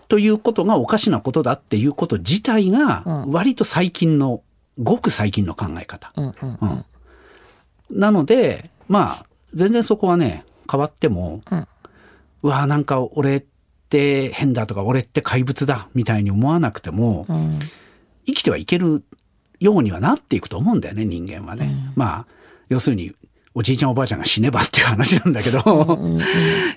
[0.09, 3.31] ということがおかしなことだっていうこと自体がうん。
[3.31, 4.43] 割と最近の、
[4.79, 6.13] ごく最近の考え方。
[6.17, 6.85] うんうんうん。
[7.91, 11.69] なのでまあ全然そこはね変わっても、うん。
[12.43, 13.45] うわあなんか俺っ
[13.91, 17.59] て変だとか俺って怪物だみたいに思わなくても、うん。
[18.27, 19.05] 生きてはいける
[19.61, 21.93] ようにはなっていくと思うんだよね人間はね。
[21.97, 22.27] まあ
[22.69, 23.15] 要するに
[23.59, 25.99] おじいちゃんおばあちゃんが死ねばっていう話なんだけど、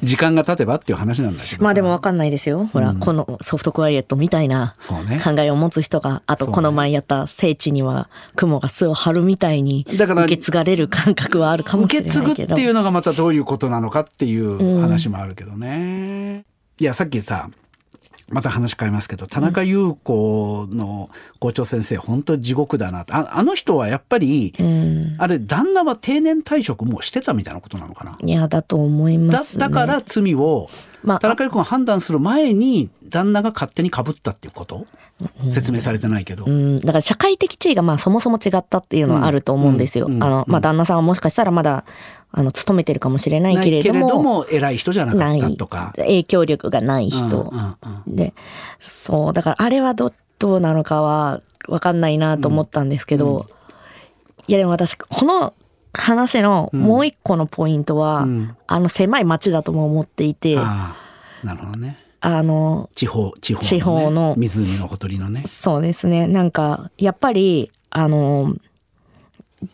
[0.01, 2.65] 時間が経てばっていう話なんだけどさまあでもわかんないですよ。
[2.65, 4.75] ほら、うんこのソフトクワイエットみたいな
[5.23, 12.59] 考えを持つ人が、あとこの前やった聖地には雲が巣を張るみたいにだから受け継がれる感覚はあるかもしれ受け継ぐってないけど。
[12.61, 16.45] いうのがまたどういうことなのかっていう話もあるけどね。
[16.79, 17.51] いやさっきさ
[18.31, 28.17] また話変えますけど田中優子の校長先生、本当地獄だなああの人はやっぱり、うん、あれ旦那は定年退職もうしてたみたいなことなのかな。
[28.23, 30.69] いやだと思います、ね、だだから罪を
[31.03, 34.85] まあ、田中優子が判断する前に旦那が勝手にかぶったっていうこと、
[35.49, 40.07] 説明されてないけど、うん、だから社会的地位がまあそもそも違ったっていうのはあると思うんですよ。
[40.07, 41.85] あのまあ、旦那さんはもしかしたらまだ
[42.31, 44.07] あの勤めてるかもしれないけれども。
[44.07, 45.93] ども偉い人じゃなかったとか。
[45.97, 47.51] 影響力がない人、
[48.07, 48.33] で
[48.79, 53.43] そうだからあれはどどうなのかは分かんないなと思ったんですけど、うん、
[54.47, 55.53] いやでも私この
[55.93, 60.95] 話のもう一個のポイントは、うん、あの狭い町だとも思っていて、な
[61.43, 61.97] るほどね。
[62.21, 65.43] あの地方地方、ね、地方の湖のほとりのね。
[65.47, 66.27] そうですね。
[66.27, 68.55] なんかやっぱりあの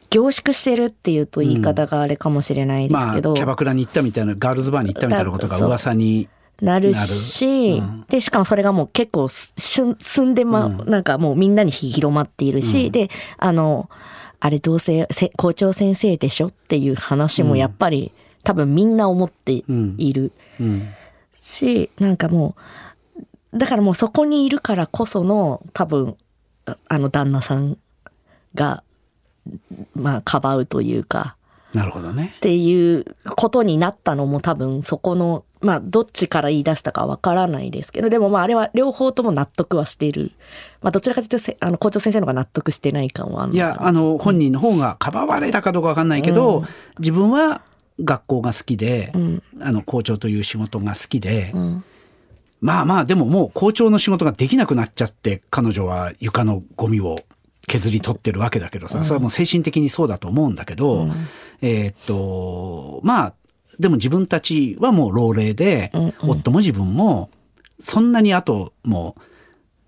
[0.09, 3.35] 凝縮してるっていうと言い方があれかもしれないですけど、うん。
[3.35, 6.29] まあ、キャバクラに行ったみたいなガールズバーに行ったみたいなことが噂に
[6.61, 6.93] なる。
[6.93, 13.89] し、うん、でしかもそれがもう結構住んでま、うん、なんかもうみんなに広まっているし、うん、であの
[14.39, 18.11] あれどうせ校長先生でしょっていう話もやっぱり、
[18.43, 19.63] 多分みんな思って
[19.97, 20.31] いる、
[21.41, 22.55] しなんかも
[23.53, 26.17] うだからもうそこにいるからこその多分
[26.87, 27.77] あの旦那さん
[28.53, 28.83] が
[29.95, 31.36] まあ、かばうというか。
[31.77, 32.33] なるほどね。
[32.37, 40.31] っていうことになったのも多分そこの、まあ、どっちから言い出したかわからないですけど、でもまあ、あれは両方とも納得はしている。
[40.81, 46.65] まあ、どちらかというと、あの、校長先生の方が納得してない感はいや、あの、本人の方がかばわれたかどうかわかんないけど、うん、
[46.97, 47.61] 自分は
[48.03, 51.83] 学校が好きで、うん、あの、校長という仕事が好きで、うん、
[52.59, 57.19] まあまあ、でももう校長の仕事ができなくなっちゃって、彼女は床のゴミを
[57.67, 61.27] 削り取ってるわけだけどさ、それはもう精神的にそうだと思うんだけど、うん、
[61.61, 63.33] えー、っと、まあ、
[63.77, 67.29] でも自分たちはもう老齢で、うんうん、夫も自分も、
[67.81, 69.21] そんなにあともう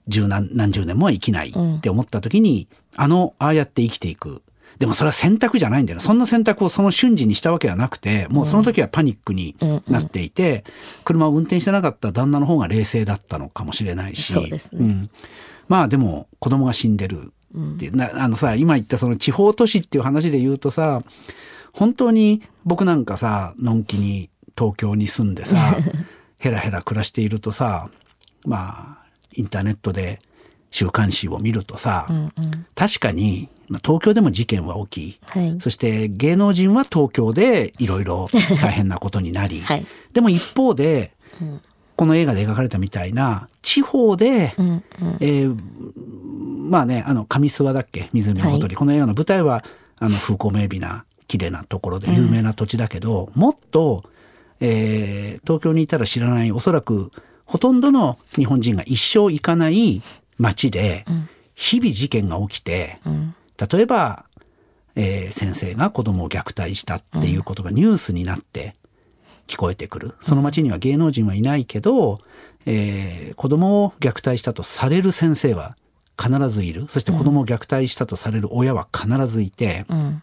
[0.10, 4.44] 十何何十年も生きないって思った時に、うん、あの、ああやって生きていく。
[4.78, 6.06] でもそれは選択じゃないんだよね。
[6.06, 9.56] そんな選択をその瞬時にしたわけはなくて、もうその時はパニックに
[9.88, 10.64] なっていて、
[11.04, 14.34] 車を運転してなかった旦那の方が冷静だったのかもしれないし。
[14.34, 14.80] そうですね。
[14.80, 15.10] うん、
[15.68, 17.34] まあでも子供が死んでる。
[17.54, 21.04] なあのさ今言ったその地方都市っていう話で言うとさ
[21.74, 25.78] 本当に僕なんかさのんきに東京に住んでさ
[26.38, 27.90] ヘラヘラ暮らしているとさ
[28.46, 30.20] まあインターネットで
[30.72, 32.32] 週刊誌を見るとさ、うんうん、
[32.76, 38.28] 確かに東京でも事件は起き、はい、そして芸能人は東京でいろいろ
[38.62, 41.62] 大変なことになり、 はい、でも一方で、うん、
[42.00, 44.84] この映画で描かれたみたいな地方で、うんうん、
[45.20, 45.58] えー、
[46.70, 48.08] まあね、あの、上諏訪だっけ？
[48.14, 49.66] 湖のほとり、はい、この映画の舞台は、
[49.98, 54.06] あの、風光明媚な、綺麗なところで有名な土地だけど、うん、もっと、
[54.62, 57.12] えー、東京にいたら知らない、おそらく、
[57.44, 60.02] ほとんどの日本人が一生行かない
[60.38, 61.04] 街で、
[61.54, 64.24] 日々事件が起きて、うん、例えば、
[64.96, 68.76] えー、先生が子供を虐待したっていうことがニュースになって
[69.50, 70.14] 聞こえてくる。
[70.22, 72.20] その街には芸能人はいないけど、
[72.66, 75.76] えー、子供を虐待したとされる先生は
[76.22, 76.88] 必ずいる。
[76.88, 80.22] そして子供を虐待したとされる親は必ずいて、うん、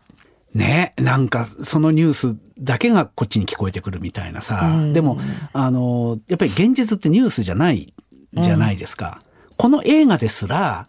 [0.55, 5.19] ねなんかそのニュースだけがこっちに聞こえてくるみたいなさ、うん、でも
[5.53, 7.93] あのやっぱり現実ってニュースじゃない
[8.33, 9.23] じゃないですか。
[9.49, 10.87] うん、この映画ですら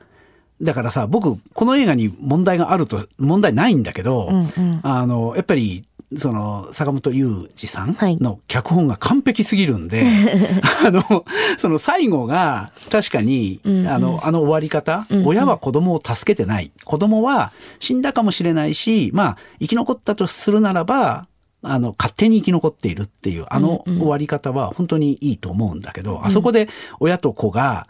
[0.62, 11.26] だからさ僕この映画に問題があると問題ないんだけど、うんうん、あのやっぱりその坂本雄二さんの脚本が完璧すぎるんで、はい、あの
[11.58, 16.72] その最後が確かに、うんうん、あのあの終わり方、うんうん、親は子供を助けてない。
[16.86, 21.28] 子供は死んだかもしれないしまあ生き残ったとするならば
[21.62, 26.70] あの勝手に生き残っているっていうあの終わり方は本当にいいと思うんだけど、うんうん、あそこで
[27.02, 27.88] 親と子が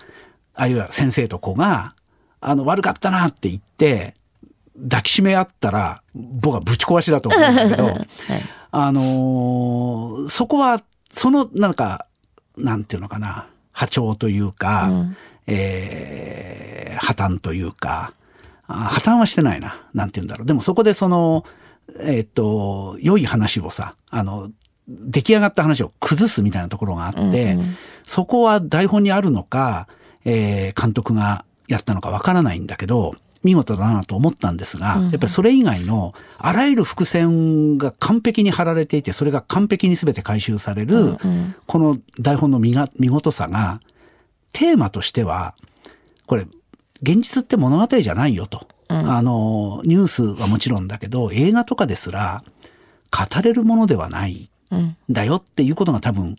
[0.55, 1.93] あるいは先生と子が
[2.39, 4.15] あの悪かったなって言って
[4.83, 8.05] 抱きしめ合ったら僕はぶち壊しだと思うんだけど、 はい、
[8.71, 12.05] あのー、そこはそのなんか
[12.57, 18.13] なんていうのかな波長というか、うん、えー、破綻というか
[18.67, 20.45] 破綻はしてないななんて言うんだろう。
[20.45, 21.43] でもそこでその
[21.99, 24.51] えー、っと良い話をさあの
[24.87, 27.31] 出来上がった話を崩すみたいなところがあって、うんう
[27.63, 29.87] ん、そこは台本にあるのか、
[30.25, 33.15] えー、監督がやったのかわからないんだけど
[33.47, 43.79] 見事だなと思ったんですが、うん、やっぱりそれ以外のあらゆる伏線が完璧に張られていてそれが完璧に全て回収される、うん、この台本の見が見事さが
[44.51, 45.55] テーマとしては
[46.25, 46.45] これ
[47.01, 52.43] 現実って物語じゃないよと、うん、あのニュースはもちろんだけど映画とかですら
[53.11, 54.97] 語れるものではないん。
[55.09, 56.35] だよっていうことが多分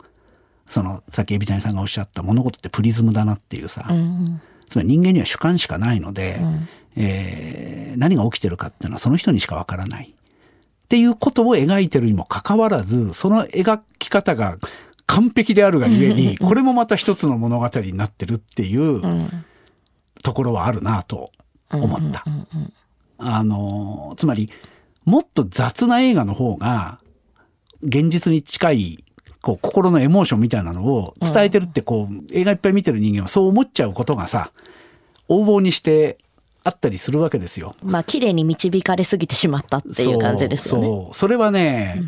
[0.69, 10.15] そのさっき海老谷さんがおっしゃった物事ってプリズムだなっていうさ、うんつまり人間には主観しかないので、うんえー何が起きてるかっていうのはその人にしかわからない。
[10.15, 14.57] っていうことを描いてるにもかかわらずその描き方が
[15.07, 19.45] 完璧であるがゆえにこれもまた一つの物語になってるっていううん
[20.23, 21.31] ところはあるなと
[21.71, 22.25] 思った。
[23.19, 24.51] あのつまり
[25.05, 27.01] もっと雑な映画の方が
[27.83, 29.05] 現実に近い
[29.43, 34.51] こう心のエモーションみたいなのを伝えてるってこう、映画いっぱい見てる人間はそう思っちゃうことがさ
[35.29, 36.19] 横暴にして
[36.65, 37.75] あったりするわけですよ。
[37.83, 40.87] まあ綺麗に導かれすぎてしまったっていう感じですよね。
[40.87, 42.03] そうそうそれはね、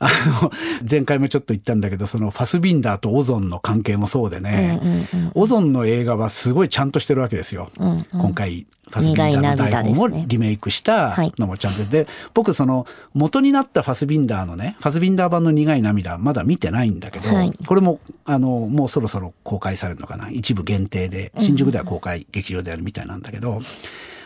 [0.00, 0.10] あ
[0.42, 0.52] の
[0.88, 4.80] 前回もちょっと言ったんだけどそのファスビンダーとオゾンの関係もそうでね、
[5.12, 7.70] うんうんオゾンの映画はすごいちゃんとしてるわけですよ。
[7.78, 8.06] うんうん。
[8.12, 11.84] 今回ファスビンダーの台本をリメイクしたのもちゃんと。
[11.84, 17.52] で,、僕その元になったファスビンダーのねファスビンダー版の苦い涙まだ見てないんだけど、はい。
[17.66, 20.30] これもあのもうそろそろ公開されるのかな。
[20.30, 23.60] 一部限定で新宿では公開劇場でやるみたいなんだけど、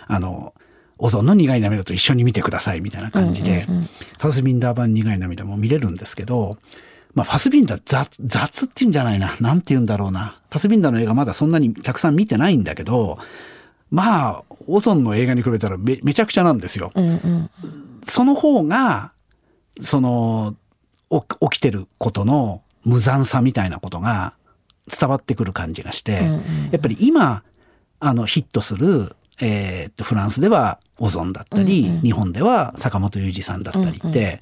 [0.07, 0.55] あの
[1.05, 3.89] オゾンの苦い涙と一緒に見てくださいみたいな感じで、うんうんうん
[4.23, 6.57] ファスビンダー版苦い涙も見れるんですけど、
[7.13, 9.37] まあ、ファスビンダー雑雑っていうんじゃないな。
[9.41, 10.39] なんて言うんだろうな。
[10.49, 13.19] ファスビンダーの映画まだそんなにたくさん見てないんだけど、
[13.91, 16.93] まあ、オゾンの映画に比べたらめめちゃくちゃなんですよ。
[16.95, 17.51] うんうん
[18.05, 19.11] その方が、
[19.81, 20.55] その、
[21.11, 24.35] お起きてることの無残さみたいなことが
[24.87, 27.43] 伝わってくる感じがして、うんうんやっぱり今、
[27.99, 34.41] あの、ヒットする、えーっと、フランスではオゾンだったり、うんうん日本では坂本雄二さんだったりって、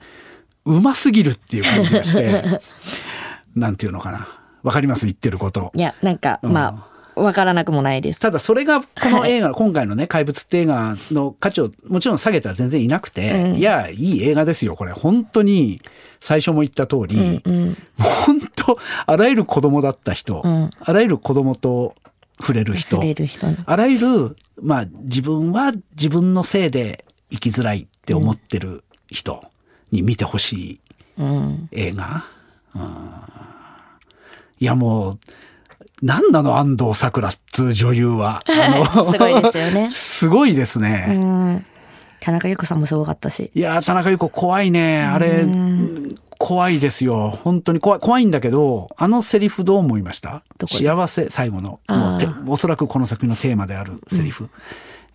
[0.64, 2.61] うますぎるっていう感じがして、
[3.55, 4.29] なんていうのかな。
[4.62, 5.07] わかります？
[5.07, 5.72] 言ってること。
[5.74, 8.20] いやなんか、うんまあわからなくもないです。
[8.20, 14.92] ただそれがこの映画、今回のね、怪物って映画の価値をもちろん下げては全然いなくて、うんいや、いい映画ですよ、これ。
[14.92, 15.83] 本当に、
[16.20, 21.94] 最初も言った通り、うんうん本当、あらゆる子供だった人、うんあらゆる子供と
[22.40, 23.57] 触れる人触、れる人ね。
[23.66, 29.44] あらゆる、まあ、自分は自分のせいで生きづらいって思ってる人
[29.90, 30.81] に見てほしい
[31.18, 32.25] うん映画。
[32.75, 33.11] うん
[34.62, 35.18] いや、もう、
[36.03, 38.42] 何なの安藤サクラっつう女優は。
[38.46, 40.90] あの すごいですよね すごいですうね。
[41.16, 41.66] ん
[42.20, 43.51] 田中裕子さんもすごかったし。
[43.55, 45.03] いや、田中裕子怖いね。
[45.03, 47.38] あれうん、怖いですよ。
[47.44, 50.42] 本当に怖い、怖いんだけど、あのセリフどう思いました？
[50.66, 51.81] 幸せ、最後の。
[51.87, 54.48] もうておそらくこの作品のテーマであるセリフ。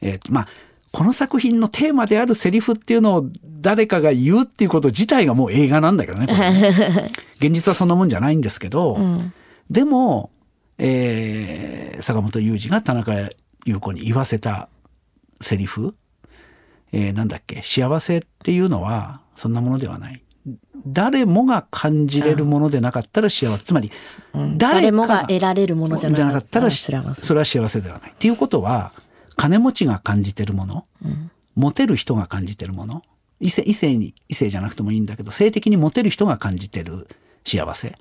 [0.02, 0.48] えーまあ、
[0.92, 6.28] この作品のテーマであるセリフっていうのを誰かが言うっていうこと自体がもう映画なんだけどね。
[6.28, 7.08] ね
[7.42, 9.34] 現実はそんなもんじゃないんですけど、うん
[9.72, 10.30] でも、
[10.78, 13.14] えー坂本雄二が田中
[13.66, 14.70] 裕子に言わせた
[15.42, 15.96] セリフ、
[16.92, 17.64] えーなんだっけ？
[17.64, 20.22] 幸せっていうのはそんなものではない。
[20.88, 23.64] 誰もが感じれるものでなかったら幸せ。
[23.64, 23.92] つまり、
[24.34, 24.58] うん。
[24.58, 26.70] 誰もが得られるものじゃなかったら。
[26.72, 28.12] それは幸せではない。
[28.12, 28.92] っていうことは、
[29.36, 31.32] 金持ちが感じてるもの、うん。
[31.56, 33.02] モテる人が感じてるもの
[33.40, 37.08] 異性異性に異性じゃなくてもいいんだけど性的にモテる人が感じてる
[37.46, 37.96] 幸せ。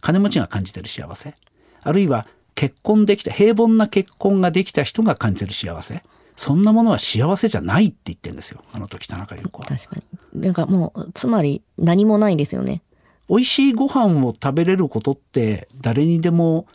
[0.00, 1.34] 金持ちが感じてる幸せ。
[1.82, 6.02] あるいは結婚できた平凡な結婚ができた人が感じてる幸せ
[6.38, 8.62] そんなものは幸せじゃないって言ってるんですよ。
[8.72, 9.66] あの時田中裕子は。
[9.66, 9.96] 確か
[10.32, 10.40] に。
[10.40, 12.80] なんかもう、つまり何もないですよね。
[13.28, 16.68] 美味しいご飯を食べれることって誰にでも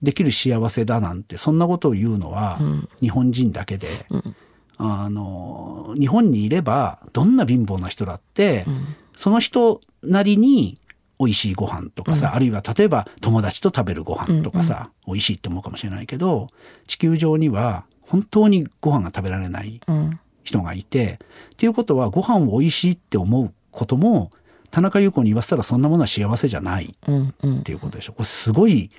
[0.00, 2.88] できる幸せだなんてそんなことを言うのはうん。
[3.00, 4.36] 日本人だけで、うん。
[4.78, 8.94] あの日本にいればどんな貧乏な人だって、うん。
[9.16, 10.78] その人なりに
[11.18, 16.46] 美味しいご飯とかさ、あるいは例えば友達と食べるご飯とかさ、美味しいって思うかもしれないけど
[16.86, 20.20] 地球上には本当にご飯が食べられないうん。
[20.42, 21.20] 人がいて
[21.52, 24.30] っていうことはご飯を美味しいって思うことも
[24.70, 27.58] 田中裕子に言わせたらそんなものは幸せじゃないうんうん。
[27.60, 28.12] っていうことでしょ。
[28.12, 28.90] これすごい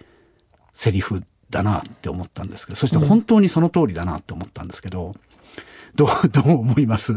[0.74, 5.13] セリフだなって思ったんですけどそして本当にその通りだなって思ったんですけど、
[5.95, 7.13] どう どう思います、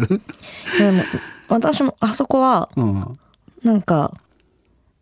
[1.48, 3.18] 私もあそこはうん。
[3.62, 4.14] なんか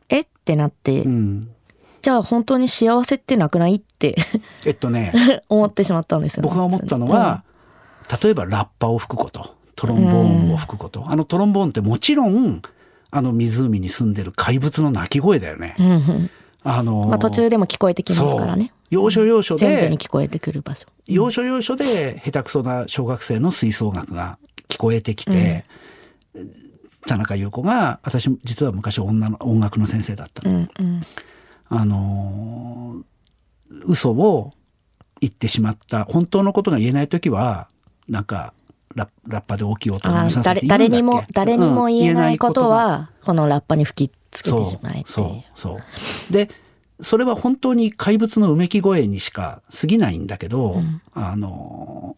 [0.09, 0.21] え？
[0.21, 1.51] ってなって、うん、
[2.03, 3.77] じゃあ本当に幸せってなくない？
[3.77, 4.17] って
[4.65, 5.42] えっとね。
[5.48, 7.44] 思ってしまったんですよ、ね、僕が思ったのは、
[8.23, 12.61] 例えばラッパを吹くことトロンボーンを吹くこと、あのトロンボーンってもちろん
[13.11, 15.77] あの湖に住んでる怪物の鳴き声だよね。
[15.79, 16.31] うんうん。
[16.65, 18.73] あのまあ途中でも聞こえてきますからね。
[18.90, 20.87] 要所要所全部でに聞こえてくる場所。
[21.07, 24.38] 要所要所で下手くそな小学生の吹奏楽が
[24.69, 25.65] 聞こえてきて、
[27.07, 31.00] 田中裕子が私実は昔女の音楽の先生だったの、うんうん
[31.73, 32.62] あのー
[33.85, 34.52] 嘘を
[35.20, 36.04] 言ってしまった。
[36.04, 37.68] 本当のことが言えない時は
[38.08, 38.52] なんか
[38.94, 42.68] ラッラッパで大きい音を鳴あらさせて誰にも誰にもうん言えないことが。
[42.68, 46.50] はこのラッパに吹きつけてしまえそうそうで
[47.00, 52.16] それは本当に怪物のうめき声にしか過ぎないんだけど、うん、あの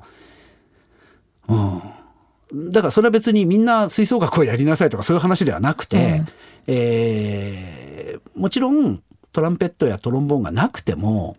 [1.49, 2.71] うん。
[2.71, 6.29] だからそれは別にみんな吹奏楽をやりなさいとかそういう話ではなくて、うん、
[6.67, 9.03] えー、もちろん
[9.35, 11.37] トランペットやトロンボーンがなくても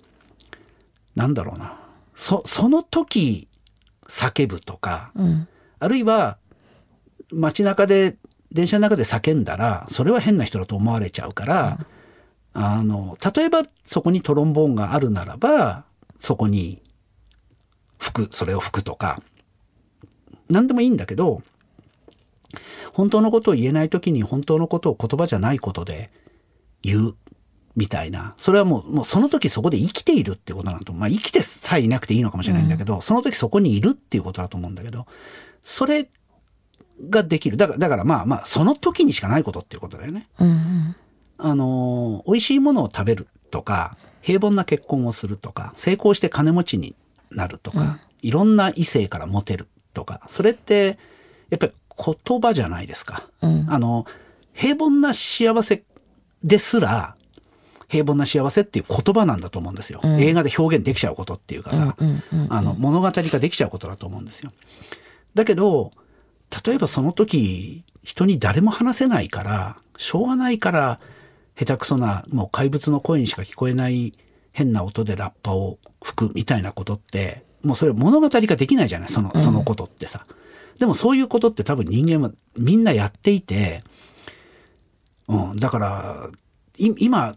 [1.16, 1.80] なんだろうな。
[2.14, 3.48] そその時
[4.08, 5.48] 叫ぶとか、うん、
[5.80, 6.38] あるいは
[7.32, 8.18] 街中で
[8.52, 11.80] 電車の中で叫んだらそれは変な人だと思われちゃうから、
[12.54, 15.86] うん、あの例えばそこにトロンボーンがあるならば
[16.20, 16.82] そこに
[17.98, 19.22] 吹くそれを吹くとか
[20.50, 21.41] 何でもいいんだけど
[22.91, 26.12] 本当のことを言えない時に本当のことを言葉じゃないことで
[26.82, 27.16] 言う
[27.76, 28.34] みたいな。
[28.38, 30.94] それはもうもうその時そこで生きているってことなんと。
[30.94, 35.08] まあ生きてさえいなくていいのかもしれないんだけど、うん、その時そこにいるっていうことだと思うんだけど
[35.64, 36.10] それ
[37.10, 37.58] ができる。
[37.58, 40.28] だからだからまあまあその時にしかないことっていうことだよね。
[40.40, 40.96] うんうん、
[41.38, 46.96] あの美味しいものを食べるとか平凡な結婚をするとか成功して金持ちに
[47.32, 50.98] なるとか、うん、いろんな異性からモテるとかそれって
[51.50, 53.28] やっぱり言葉じゃないですか。
[53.42, 54.06] うん、あの
[54.54, 55.84] 平凡な幸せ
[56.44, 57.16] ですら
[57.88, 61.96] 平凡な幸せっていう言葉なんだと思うんですよ、うん、映画で表現できちゃうことっていうかさ、
[62.50, 64.52] あの物語化できちゃうことだと思うんですよ。
[65.34, 65.92] だけど
[66.66, 71.00] 例えばその時人に誰も話せないからしょうがないから
[71.58, 74.14] 下手くそなもう怪物の声にしか聞こえない
[74.52, 80.26] 変な音でラッパを吹くみたいなことってもうそれ物語化できないじゃないそのそのことってさ。
[80.80, 83.82] でもそういうことって多分人間はみんなやっていて、
[85.28, 86.30] うん、だから
[86.78, 87.34] 今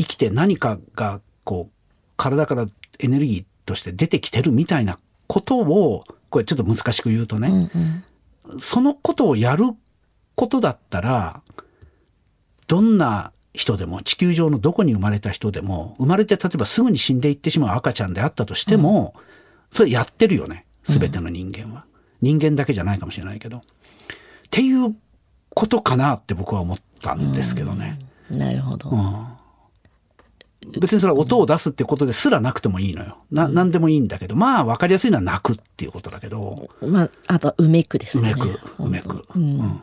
[0.00, 1.72] 生きて何かがこう
[2.16, 2.66] 体から
[2.98, 8.04] エネルギーとして出てきてるみたいなことをこれちょっと難しく言うとね、うん
[8.52, 9.64] うん、そのことをやる
[10.34, 11.42] ことだったら
[12.66, 19.22] どんな人でも地球上のどこに生まれた人でも生まれて例えばすぐに死んでいってしまう赤ちゃんであったとしても、うん。
[19.72, 21.84] それやってるよね全ての人間は、
[22.22, 23.58] うん、人間だけじゃないかもしれないけど。
[23.58, 23.62] っ
[24.50, 24.96] ていう
[25.50, 27.98] ことかなって僕は思ったんですけどね。
[28.30, 29.26] なるほど、うん、
[30.68, 33.16] 別にそれは音を出すってことですらなくてもいいのよ。
[33.30, 36.68] な、何でもいいんだけど、まあ分かりやすいのは泣くっていうことだけど。
[36.82, 38.32] まあ、あとはうめくですね。
[38.32, 39.24] うめく、うめく。
[39.34, 39.82] うん。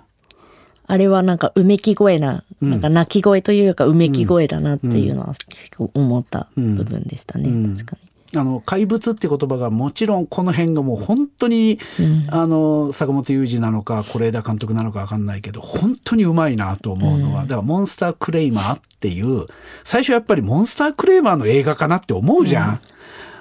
[0.89, 8.06] あれはなんかうめき声な、なんか泣き声というかうめき声だなっていうのは結構思った部分でしたね、確かに。
[8.35, 19.45] あの怪物って言葉がもちろんこの辺がもう本当に、うん、あの坂本雄二なのか是枝監督なのか分かんないけど本当にうまいなと思うのは、うん、だからモンスタークレイマーっていう
[19.85, 22.79] 最初やっぱりモンスタークレイマーの映画かなって思うじゃん。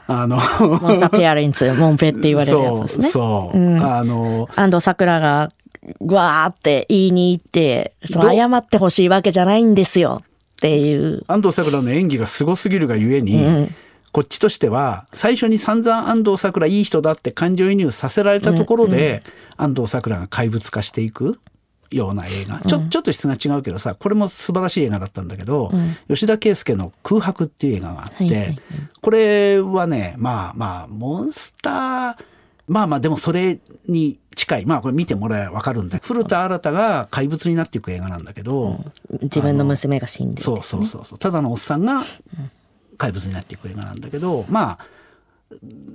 [0.09, 3.11] うん、あのモンスターペアレンツモンペって言われるやつですね。
[3.11, 5.53] そう、うん、あの安藤サクラが
[6.01, 10.26] わーって言いに行ってその謝ってほしいわけじゃないんですよっ
[10.61, 11.24] ていう。
[11.26, 13.74] 安藤サクラの演技がすごすぎるがゆえに、うん
[14.17, 19.23] こっちとしては最初に散々安藤サクラいい人だって感情移入させられたところで、
[19.59, 21.39] 安藤サクラが怪物化していく
[21.91, 28.57] ような映画、ちょちょっと質が違うけどさこれも素晴らしい映画だったんだけど、うん、吉田圭佑の「空白」っていう映画があって、
[29.03, 32.14] これはねまあまあモンスター
[32.69, 34.64] まあまあでもそれに近い。
[34.64, 41.19] まあこれ見てもらえば分かるんだ古田新太が怪物になっていく映画なんだけど、うん、自分の娘が死んで、ね、そうそうそうそう。
[41.19, 42.03] ただのおっさんが
[42.97, 44.86] 怪物になっていく映画なんだけどまあ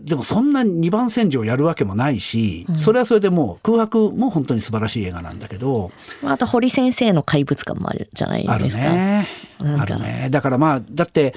[0.03, 5.91] でもそんな二番戦時をやるわけもないし、うん、それはそれでもう空白も本当に素晴らしい映画なんだけど
[6.23, 8.81] あと堀先生の怪物感もあるじゃないですか。
[8.83, 9.27] あるね。
[9.59, 10.27] あるね。
[10.31, 11.35] だからまあだって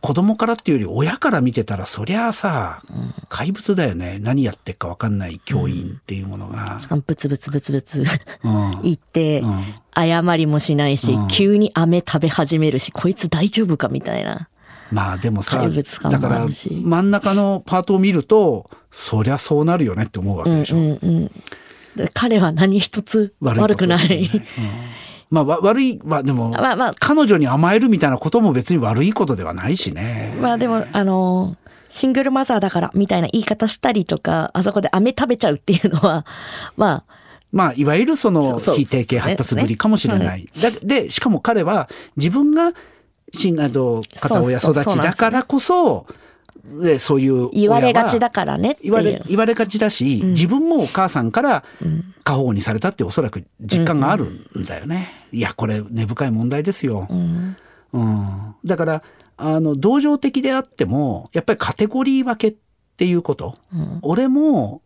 [0.00, 6.78] 子供からっていうより親から見てたらそりゃあさ、うん、怪物だよね何やってっか分かんない教員っていうものが。
[6.78, 8.04] しかもブツブツブツブツ
[8.84, 9.42] 言って、
[9.94, 14.48] 謝りもしないし、急に飴食べ始めるしこいつ大丈夫かみたいな。
[14.90, 15.68] まあでもさ
[16.10, 20.76] だから真ん中のパートを見るとそりゃそうなるよねって思うわけでしょ。
[20.76, 21.30] うんうん、
[22.14, 24.24] 彼は何一つ悪くない。
[24.24, 24.30] い
[25.30, 30.36] まあ、悪い、まあでも、まあまあ、彼女に甘えるみたいなことも別に悪いことではないしね。
[30.40, 31.56] まあでも、あの、
[31.88, 36.24] シングルマザーだからみたいな言い方したりとか、あそこで飴食べちゃうっていうのは、
[36.76, 37.04] まあ、
[37.52, 40.48] まあ、いわゆるその非定型発達ぶりかもしれない。
[40.60, 42.72] で、で、しかも彼は自分が
[43.32, 46.06] 新あの片親育ちだからこそ
[46.64, 51.64] でそういう言われがちだからね言われ言われがちだし、うん、自分もお母さんから
[52.24, 54.24] 過保護にされたっておそらく実感がある
[54.58, 55.26] んだよね。
[55.32, 57.06] うん、いやこれ根深い問題ですよ。
[57.08, 57.56] うん、
[57.92, 59.02] うん、だから
[59.36, 62.54] あの同情的であってもやっぱりカテゴリー分けっ
[62.96, 63.56] ていうこと、
[64.02, 64.80] 俺も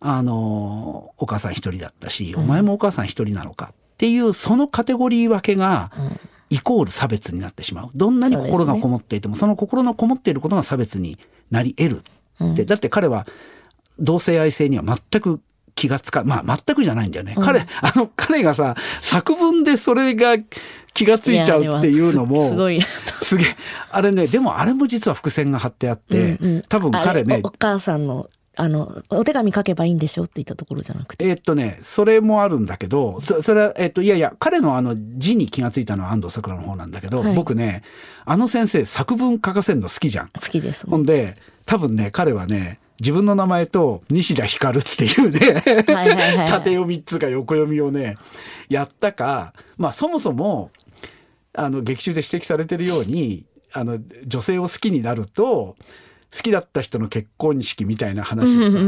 [0.00, 5.92] あのお母さん一人だったし、お前もお母さん一人なのかっていうそのカテゴリー分けが、
[6.52, 7.90] イコール差別になってしまう。
[7.94, 11.18] どんなに心がこもっていてもそ,、の心のこもっていることが差別に
[11.50, 12.02] なり得る
[12.52, 13.26] って、だって彼は
[13.98, 15.40] 同性愛性には全く
[15.74, 20.36] 気がつかまあ全くじゃないんだよね、うん、彼 あの彼がさ作文でそれが
[20.92, 22.82] 気がついちゃうっていうのもすごい。
[23.22, 23.56] すげえ。
[23.90, 31.26] あれねでもあれも実は伏線が張ってあって、うんうん、多分彼ねお母さんのあのお手紙書けばいいんでしょって言ったところじゃなくて。
[31.26, 37.82] えっとねそれもあるんだけどそそれは、えっと、いやいや彼のあの字に気がついたのは安藤サクラの方なんだけど、はい、僕ね
[38.24, 40.28] あの先生作文書かせるの好きじゃん。
[40.28, 45.62] 好きです、ね、ほんで多分ね彼はね自分の名前と西田ひかるっていうね
[46.46, 48.16] 縦読みっつうか横読みをね
[48.68, 50.70] やったかまあそもそも
[51.54, 55.76] あの劇中で指摘されてるようにあの女性を好きになると
[56.34, 58.78] 好きだった人の結婚式みたいな話をさ、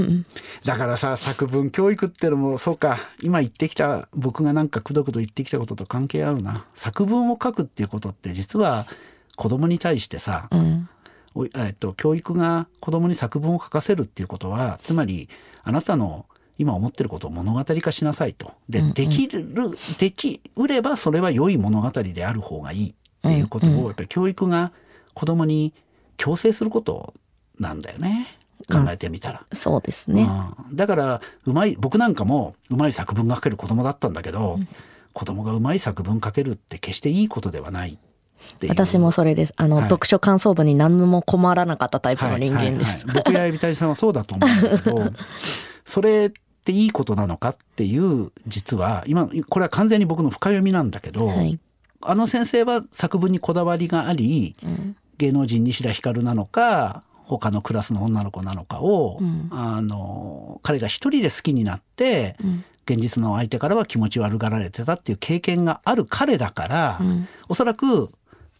[0.64, 2.98] だからさ作文教育ってのもそうか。
[3.22, 6.66] 今言ってきた僕がなんかくどくど言ってきたことと関係あるな。
[6.74, 8.86] 作文を書くっていうことって実は
[9.36, 10.88] 子供に対してさ、うん、
[11.54, 15.28] えっと、教育が子供に作文を書かせるっていうことはつまり
[15.64, 16.26] あなたの
[16.56, 18.52] 今思ってることを物語化しなさいと。
[18.70, 19.46] で、うんうん、できる
[19.98, 24.72] できうればそれは良い物語である方がいいっていうことを、やっぱり教育が
[25.12, 25.74] 子供に
[26.16, 27.12] 強制すること
[27.58, 28.38] なんだよね。
[28.70, 30.22] 考えてみたら、うん、そうですね、
[30.70, 34.68] うん、だからうまい僕なんかもうまい作文が書ける子供だったんだけど、うん、
[35.12, 37.98] 子供がうまい作文書けるって決していいことではない
[38.68, 39.54] 私もそれです。
[39.56, 43.06] あの、はい、読書感想文に何も困らなかったタイプの人間です、はい。
[43.06, 45.12] はいはい、僕やエビタリさんはそうだと思うんだけど
[45.84, 46.30] それっ
[46.64, 51.58] ていいことなのかっていう実は今これは完全に僕の深読みなんだけど、はい、
[52.00, 68.10] あの先生は作文にこだわりがあり、うん、芸能人西田ひかるなのか他のクラスの女の子なのかを、うん、あの彼が一人で好きになって、うん、現実の相手からは気持ち悪がられてたっていう経験がある彼だから、うん、おそらく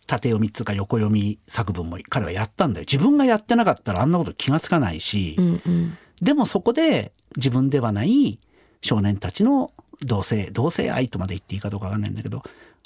[0.07, 2.87] 縦読みっつうか横読み作文も彼はやったんだよ。
[2.91, 8.39] 自分がやってなかったらあんなこと気がつかないし、うんうん、でもそこで自分ではない
[8.83, 12.43] 少年たちの同性同性愛とまで言っていいかどうかわかんないんだけど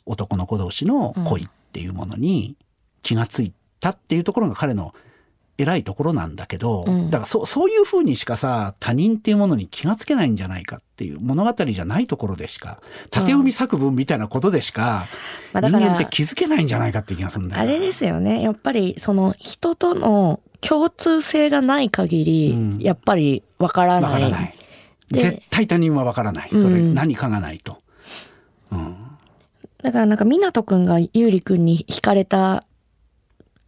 [0.07, 2.57] 男の子同士の恋っていうものに
[3.03, 4.95] 気がついたっていうところが彼の
[5.59, 12.81] 偉いところなんだけど、うん、だからそそういうふうにしかさ他人っていうものに気がつけないんじゃないかっていう物語じゃないところでしか
[13.11, 15.07] 縦読み作文みたいなことでしか、
[15.53, 24.31] 人間って気づけないんじゃないかって気がするんだよ、あれですよねやっぱりその人との共通性がない限り、うん、やっぱりわからない。
[24.31, 24.59] ない
[25.11, 26.51] 絶対他人はわからない。
[26.51, 27.79] それ、何かがないと。
[28.71, 28.97] うん。
[29.83, 32.65] だからなんか湊くんが優里くんに惹かれた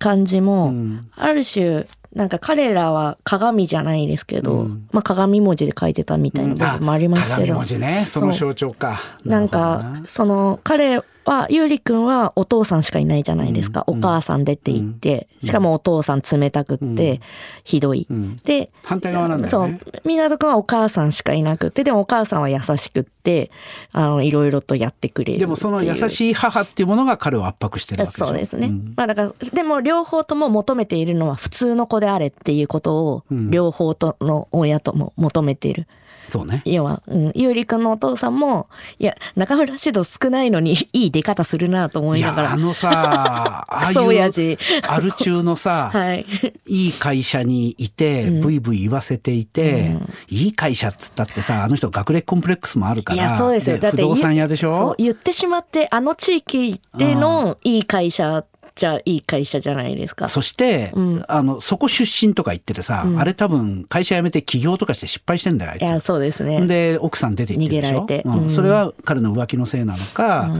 [0.01, 0.74] 感じも、
[1.14, 8.05] ある種なんか彼らは鏡じゃないですけど、うん、まあ鏡文字で書いてたみたいな部分もありますけど、うん、鏡文字ね。
[8.09, 9.01] その象徴か。
[9.24, 17.20] なんかその彼はゆうりくんはお父さんしかいないじゃないですか、うん、お母さん出て行って、うん、しかもお父さん冷たくって、
[17.62, 18.08] ひどい、
[18.44, 19.80] で反対側なんだよね。
[19.82, 20.02] そう。
[20.04, 23.52] 湊くんはお母さんしかいなくてでもお母さんは優しくって
[23.92, 35.86] あのいろいろとやってくれるでもその優しい母っていうものが彼を圧迫してるわけそうですね、まあだからでも両方とも求めているのは普通の子であれっていうことを両方との親とも求めている、
[36.30, 36.62] そうね。
[36.64, 38.68] 要は、うん、ゆうりくんのお父さんも、
[38.98, 42.52] いや、中村獅童少ないのにいい出方するなと思いながら。
[42.52, 42.90] あのさ、
[43.68, 44.58] ああいう、
[44.88, 46.26] アル中のさ、 はい、
[46.66, 53.26] いい会社にいて、ブイブイ言わせていて、うん、いい会社っつったってさ、あの人学歴コンプレックスもあるから。
[53.26, 53.78] いや、そうですよ。
[53.78, 54.94] だって不動産屋でしょ？
[54.98, 58.44] 言ってしまって、あの地域でのいい会社
[58.80, 60.28] ちゃいい会社じゃないですか。
[60.28, 65.82] そして、うん、あの、そこ出身とか言っててさ、うん、あれ多分会社辞めて起業とかして失敗してんだよ、あいつ。
[65.82, 66.66] いや、そうですね。
[66.66, 67.76] で、奥さん出て行って。
[67.76, 68.48] 逃げられて、うん。
[68.48, 70.50] それは彼の浮気のせいなのか、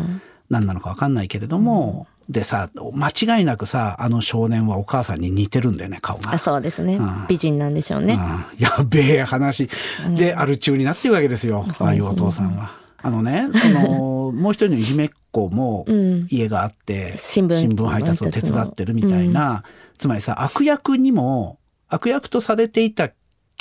[0.51, 6.33] 何なのか分かんないけれども、でさ間違いなくさあの少年はお母さんに似てるんだよね顔が。
[6.33, 9.69] あそうですね、うん、美人なんでしょうね、うん、やべえ話、
[10.17, 12.80] でアル中になってるわけですよ、ああいうお父さんは。
[13.03, 15.87] あのねその もう一人のいじめっ子も
[16.29, 19.63] 家があって、うん、新聞配達を手伝ってるみたいな、うん、
[19.99, 23.15] つまりさ悪役にも悪役とされていたキ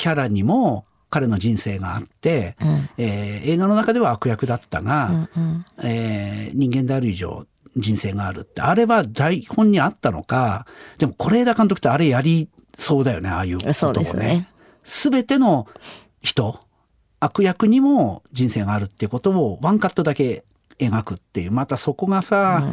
[0.08, 8.62] ャラにも彼の人生があって、うん、えー、映画の中では悪役だったが、うんうん、えー、人間である以上人生があるって。
[8.62, 10.66] あれは台本にあったのか
[10.98, 13.64] でも是枝監督ってあれやりそうだよねああいうこ
[13.94, 14.50] とをね。
[14.84, 15.68] すべ、ね、ての
[16.22, 16.60] 人
[17.20, 20.44] 悪役にも人生があるっていうことをワンカットだけ
[20.80, 21.52] 描くっていう。
[21.52, 22.64] またそこがさ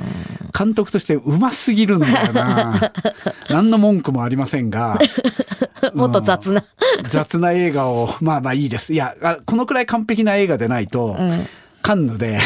[0.56, 2.92] 監督としてうますぎるんだよな。
[3.50, 4.98] 何の文句もありませんが。
[5.94, 6.64] もっと雑な、
[7.08, 8.08] 雑な映画を。
[8.20, 8.94] まあまあいいです。
[8.94, 11.46] いやこのくらい完璧な映画でないと、うん。
[11.82, 12.40] カンヌで。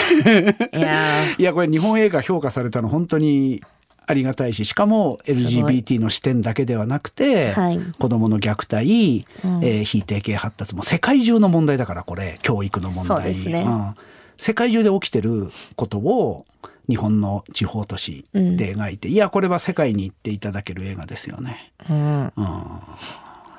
[0.74, 3.62] いや いやこれ日本映画評価されたの本当に
[4.10, 7.80] ありがたいししかも LGBT の視点だけではなくて、はい。
[7.98, 9.64] 子どもの虐待、うん。
[9.64, 13.34] えー非定型発達も世界中の問題だからこれ教育の問題。
[13.34, 13.94] そうん。
[14.36, 16.44] 世界中で起きてることを
[16.88, 21.72] 日本の地方都市で描いて、いやこれは世界に行っていただける映画ですよね。
[21.88, 22.24] うん。
[22.24, 22.32] うん、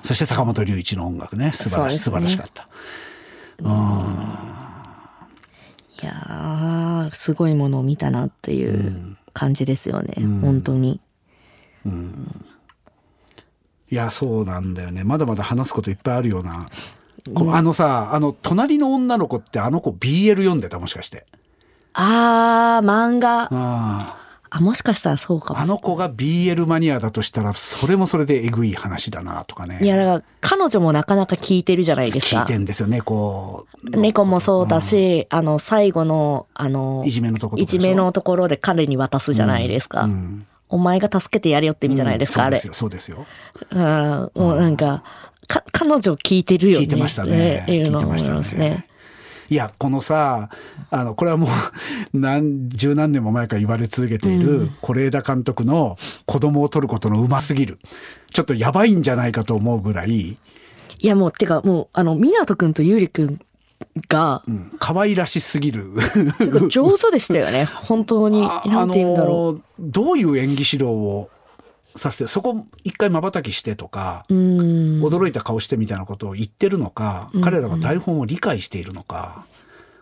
[0.04, 1.52] そして坂本龍一の音楽ね。
[1.54, 2.00] 素晴らし,、ね。
[2.00, 2.68] 晴らしかった。
[3.60, 4.52] うん。
[6.04, 11.00] いやーすごいものを見たなっていう感じですよね、本当に。
[13.90, 15.04] いやそうなんだよね。
[15.04, 16.70] まだまだ話すこといっぱいあるような、
[17.34, 21.26] こあのさあの隣の女の子ってあの子 BL 読んでたもしかして。
[21.94, 23.50] あー漫画。
[23.52, 24.21] あ
[24.54, 25.60] あもしかしたらそうかも。
[25.62, 29.80] あの子が BL マニアだとしたらそれもそれでえぐい話だなとかね。
[29.82, 32.42] いやだから彼女もなかなか聞いてるじゃないですか。
[32.42, 42.58] 聞いてんですよ猫猫もそうだし、あの最後のあのいじめのところいじめのところで彼に渡すじゃないですか、うんお前が助けてやれよって意味じゃないですか、あれ。
[42.58, 43.26] そうですよそうですよ。
[43.72, 45.04] うんもうなんか
[45.48, 46.86] か彼女聞いてるよね。
[46.86, 47.66] 聞いてましたね。
[47.68, 48.88] えいうの思い聞いてましたねますね
[49.52, 50.50] いやこのさ
[50.90, 51.50] あのこれはもう
[52.18, 57.78] 何十何年も前から言われ続けている是枝監督の子供を撮ることのうますぎる。
[58.34, 60.38] ちょっとやばいんじゃないかと思うぐらい、い
[61.02, 63.40] やもうてかもうあの湊くんとゆうりくん
[64.08, 65.92] がうん、可愛らしすぎる。
[66.70, 67.66] 上手でしたよね。
[67.84, 68.46] 本当に。
[68.46, 71.30] あなんて言うんだろあのどういう演技指導を
[71.96, 75.02] させてそこ一回まばたきしてとか、ううん。
[75.04, 79.46] 驚いた顔してみたいなことを言ってるのか、彼らが台本を理解しているのか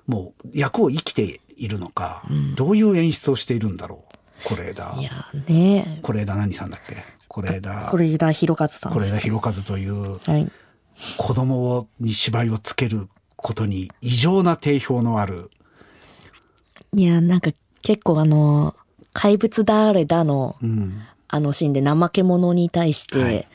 [0.08, 2.24] もう役を生きているのか、
[2.56, 4.06] どういう演出をしているんだろ
[4.46, 6.00] う是枝いやね。
[6.02, 6.98] 是枝何さんだっけ？
[7.30, 10.52] 是枝これ田博和さん是枝裕和というはい。
[11.18, 15.50] 子供に芝居をつけることに異常な定評のある
[16.96, 18.76] いやなんか結構あの
[19.14, 23.48] 怪物誰だのうんあのシーンで怠け者に対して、はい。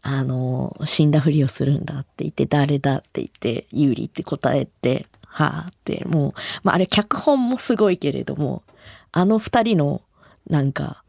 [0.00, 8.62] あの死んだふりをするんだって言って誰だって言って有利って答えてはあってもう、まあ、あれ脚本もすごいけれども
[9.10, 10.02] あの二人の
[10.48, 11.02] なんか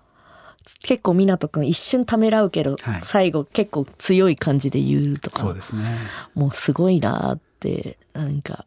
[0.82, 3.01] 結構湊くん一瞬ためらうけど、はい。
[3.03, 5.97] 最後結構強い感じで言うとかそうですね。
[6.36, 8.65] もうすごいなってなんか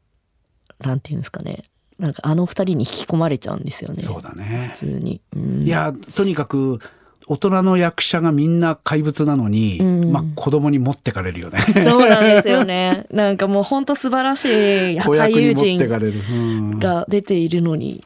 [0.79, 1.65] なんていうんですかね。
[1.99, 4.03] なんかあの二人に引き込まれちゃうんですよね。
[4.03, 4.71] そうだね。
[4.73, 5.21] 普通に。
[5.37, 5.63] うん。
[5.63, 6.81] いやとにかく
[7.27, 13.07] 大人の役者がみんな怪物なのに、うんまあ子供に持ってかれるよねそうなんですよね。
[13.13, 14.49] なんかもう本当素晴らしい
[15.01, 15.79] 俳優陣
[16.79, 18.05] が出ているのに、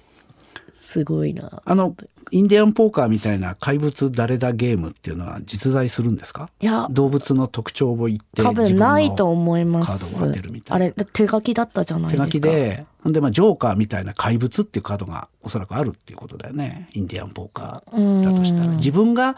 [0.81, 1.63] すごいな。
[1.65, 1.95] あの
[2.33, 6.51] インディアンポーカーみたいな怪物誰だゲームっていうのは実在するんですか？
[6.61, 10.61] いや、動物の特徴を言って多分ないと思いますカードを当てるみ。
[10.61, 12.27] たいなあれ、手書きだったじゃないですか。
[12.27, 16.89] 手書きでほんでまあジョーカーみたいな怪物っていうカードがおそらくあるっていうことだよね。
[16.93, 18.67] インディアンポーカーだとしたら。
[18.67, 18.77] うん。
[18.79, 19.37] 自分が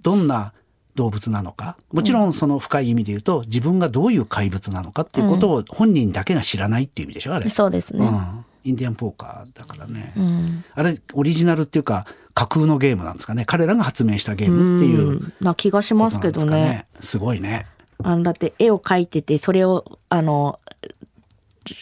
[0.00, 0.54] どんな
[0.94, 1.76] 動物なのか。
[1.92, 8.06] もちろんその深い意味で言うと自分がどういう怪物なのかっていうことを本人だけが知らないっていう意味でしょあれ、そうですね。
[8.06, 10.64] うん、インディアンポーカーだからね、うん。
[10.74, 13.44] あれオリジナルっていうか架空のゲームなんですかね。
[13.44, 15.32] 彼らが発明したゲームっていううん。
[15.42, 16.86] な気がしますけどね。
[17.00, 17.66] すごいね。
[18.02, 20.58] あのだって絵を描いてて、それを、あの、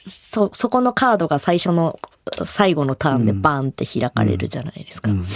[0.06, 1.98] そ、そこのカードが最初の、
[2.44, 5.10] 最後のターンでバーンって開かれるじゃないですか。
[5.10, 5.26] うん。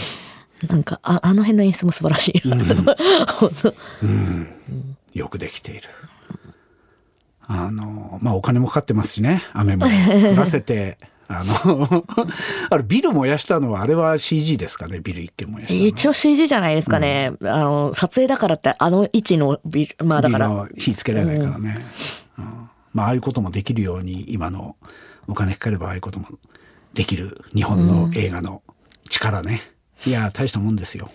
[0.68, 2.56] なんか、ああの辺の演出も素晴らしいな。
[2.56, 2.74] と、
[3.34, 4.48] 本 当うん、
[5.12, 5.82] よくできている。
[7.48, 9.44] あのまあお金もかかってますしね。
[9.52, 12.04] 雨も降らせて あの
[12.70, 15.00] あれビル燃やしたのはあれは CG ですかね？
[15.00, 17.32] ビル一軒燃やしたの一応 CG じゃないですかね。
[17.42, 21.86] あの、撮影だからってあの位置のビル、まあだから、火つけられないからね、
[22.38, 24.74] うんまあああいうこともできるように今の
[25.28, 26.26] お金かかればああいうことも
[26.94, 27.44] できる。
[27.54, 28.62] 日本の映画の
[29.10, 29.60] 力ね、
[30.06, 31.10] いや大したもんですよ。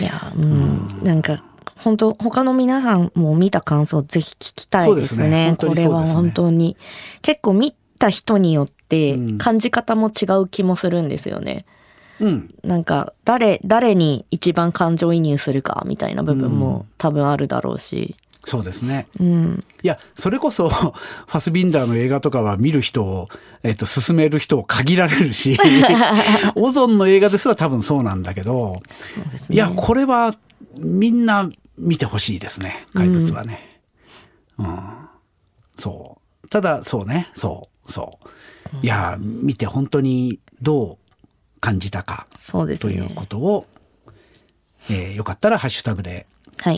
[0.00, 1.42] いや、うん、なんか、
[1.76, 5.56] 本当他の皆さんも見た感想ぜひ聞きたいですそうですね。
[5.58, 6.76] これは本当に。
[7.20, 9.38] 結構見た人によってうん。
[9.38, 11.64] 感じ方も違う気もするんですよね。
[12.20, 12.54] うん。
[12.62, 18.14] なんか、誰、誰に一番感情移入するかみたいな部分も多分あるだろうし。
[18.46, 19.06] そうですね。
[19.18, 19.64] うん。
[19.82, 23.28] いやそれこそ ファスビンダーの映画とかは見る人を、
[23.62, 25.58] えっと、勧める人を限られるし
[26.54, 28.82] オゾンの映画ですら多分そうなんだけど、
[29.16, 29.38] ね。
[29.50, 30.32] いやこれは
[30.78, 33.80] みんな見てほしいですね怪物はね。
[34.58, 34.78] うん。
[35.78, 36.48] そう。
[36.48, 37.30] ただそうね。
[37.34, 37.92] そう。
[37.92, 38.28] そう。
[38.82, 43.26] いや見て本当にどう感じたかそうですねというこ。
[43.26, 43.66] とを、
[44.90, 46.26] えーよかったらハッシュタグではい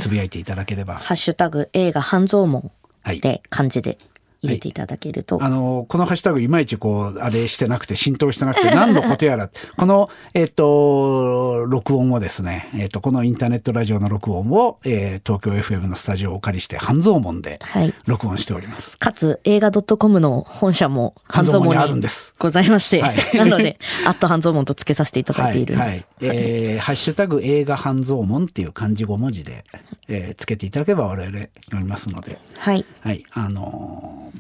[0.01, 0.09] つ。
[0.09, 2.71] ぶやいていただければ、ハッシュタグ映画半蔵門
[3.03, 3.99] はいで漢字で
[4.47, 5.43] 入れていただけると。
[5.43, 17.95] あの、このハッシュタグいまいちこう、あれしてなくて、浸透してなくて、何のことやら、 この、えっ、と、録音をですね、えっ、と、このインターネットラジオの録音を、えー、東京 FM のスタジオをお借りして、半蔵門ではい。
[18.07, 18.99] 録音しております。
[18.99, 22.35] かつ、映画 .com の本社も半蔵門にあるんです。
[22.39, 25.87] ございまして、はい なので、アット半蔵門と付けさせていただいているんです。
[25.87, 29.65] はいはいえーハッシュタグ映画半蔵門っていう漢字5文字で、
[30.09, 32.85] えーつけていただければ我々読みますので、はい。
[33.01, 34.36] はい、あのー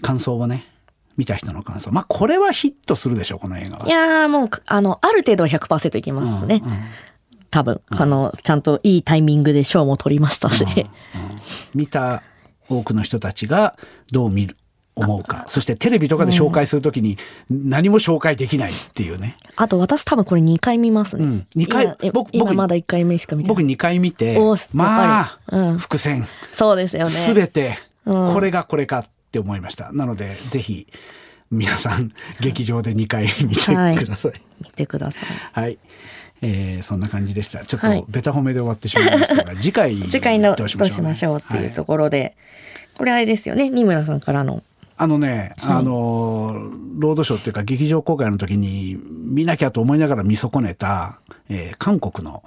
[0.00, 0.66] 感想をね、
[1.16, 1.90] 見た人の感想。
[1.90, 3.86] まあ、これはヒットするでしょう、この映画は。
[3.86, 6.62] いやーもう、あの、ある程度は100%いきますね。
[6.64, 6.78] うんうん
[7.52, 7.80] 多分。
[7.88, 10.64] あの、ちゃんといいタイミングで賞も取りましたし。
[11.74, 12.22] 見た
[12.68, 13.76] 多くの人たちが
[14.12, 14.56] どう見る
[14.94, 17.16] 思うかそしてテレビとかで紹介するときに
[17.48, 21.24] 何も紹介できないっていうね、あと私多分これ2回見ますね。
[21.24, 23.56] うん二回今え僕僕今まだ1回目しか見てない。
[23.56, 24.38] 僕2回見て
[24.72, 27.10] まあ、うん伏線そうですよね。
[27.10, 30.86] すべてうんこれがこれかって思いました、なのでぜひ
[31.50, 34.32] 皆さん劇場で2回見てください。
[34.60, 35.28] 見てください。
[35.52, 35.78] はい、
[36.42, 37.64] えーそんな感じでした。
[37.66, 38.00] ちょっはい。
[38.00, 41.72] とベタ褒めで終わってしまいましたが、 次回次回のどうしましょう,、しましょうっていうはい。
[41.72, 42.36] ところで、
[42.96, 44.62] これあれですよね、二村さんからの。
[44.96, 51.18] あのね、あの、ロードショーっていうか劇場公開の時に見なきゃと思いながら見損ねた、
[51.48, 52.42] えー韓国の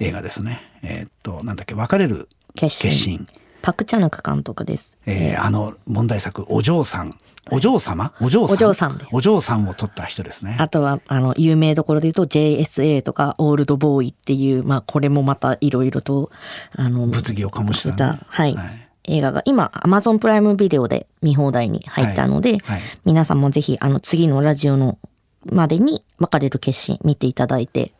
[0.00, 0.62] 映画ですね。
[0.82, 3.26] えーっと、なんだっけ、別れる決心。
[3.66, 4.96] パク・チャヌク監督です。
[5.06, 7.18] えーあの問題作、お嬢さん。
[7.50, 8.12] お嬢様？
[8.20, 10.56] お嬢さんお嬢さんお嬢さんを撮った人ですね。
[10.60, 16.30] あとは、あの、有名どころで言うと JSA とかオールドボーイっていう、まあ、これもまたいろいろと、
[16.76, 18.20] あの、物議を醸した、ね。
[18.28, 24.98] はいはい映画が今 Amazon プライムビデオで見放題に入ったので、はい皆さんもぜひあの次のラジオの
[25.44, 27.92] までに別れる決心見ていただいて、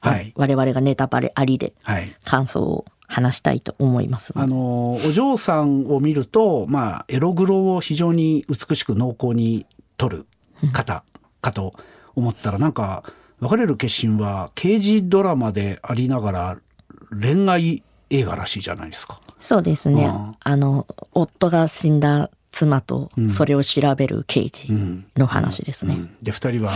[0.00, 2.12] はい我々がネタバレありではい。
[2.24, 4.32] 感想を話したいと思います。
[4.36, 10.26] あのお嬢さんを見ると、まあ、エログロを非常に美しく濃厚に撮る
[10.72, 11.02] 方
[11.40, 11.74] かと
[12.14, 13.02] 思ったらなんか
[13.40, 16.58] 別れる決心は刑事ドラマでありながら
[17.10, 19.20] 恋愛映画らしいじゃないですか。
[19.40, 20.36] そうですね、うん。
[20.40, 25.06] あの夫が死んだ妻とそれを調べる刑事うん。
[25.16, 26.16] の話ですね、うん。
[26.22, 26.72] で2人は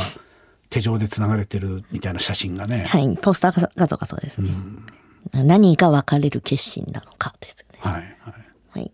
[0.71, 3.17] 手錠でつながれてるみたいな写真がね、はい。
[3.21, 4.51] ポスター画像がそうですね、
[5.33, 8.05] 何が別れる決心なのかですよねはいはい
[8.73, 8.93] はい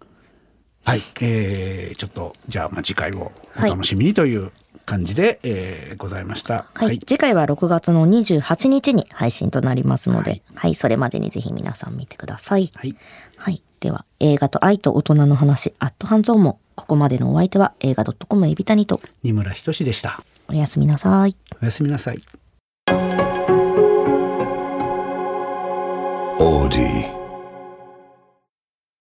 [0.84, 4.52] はい、えーちょっとじゃあまあ次回をお楽しみにという
[4.86, 6.64] 感じで、えーございました。
[6.72, 12.70] はい、次回は6月の28日に配信となりますので、ははいい、それまでにぜひ皆さん見てください。
[12.74, 12.96] はい
[13.36, 20.22] はい、では映画と愛と大人の話、アットハンゾーもここまでのお相手は映画 .com エビタニと二村仁でした。
[20.48, 21.36] おやすみなさい。
[21.60, 22.22] おやすみなさい。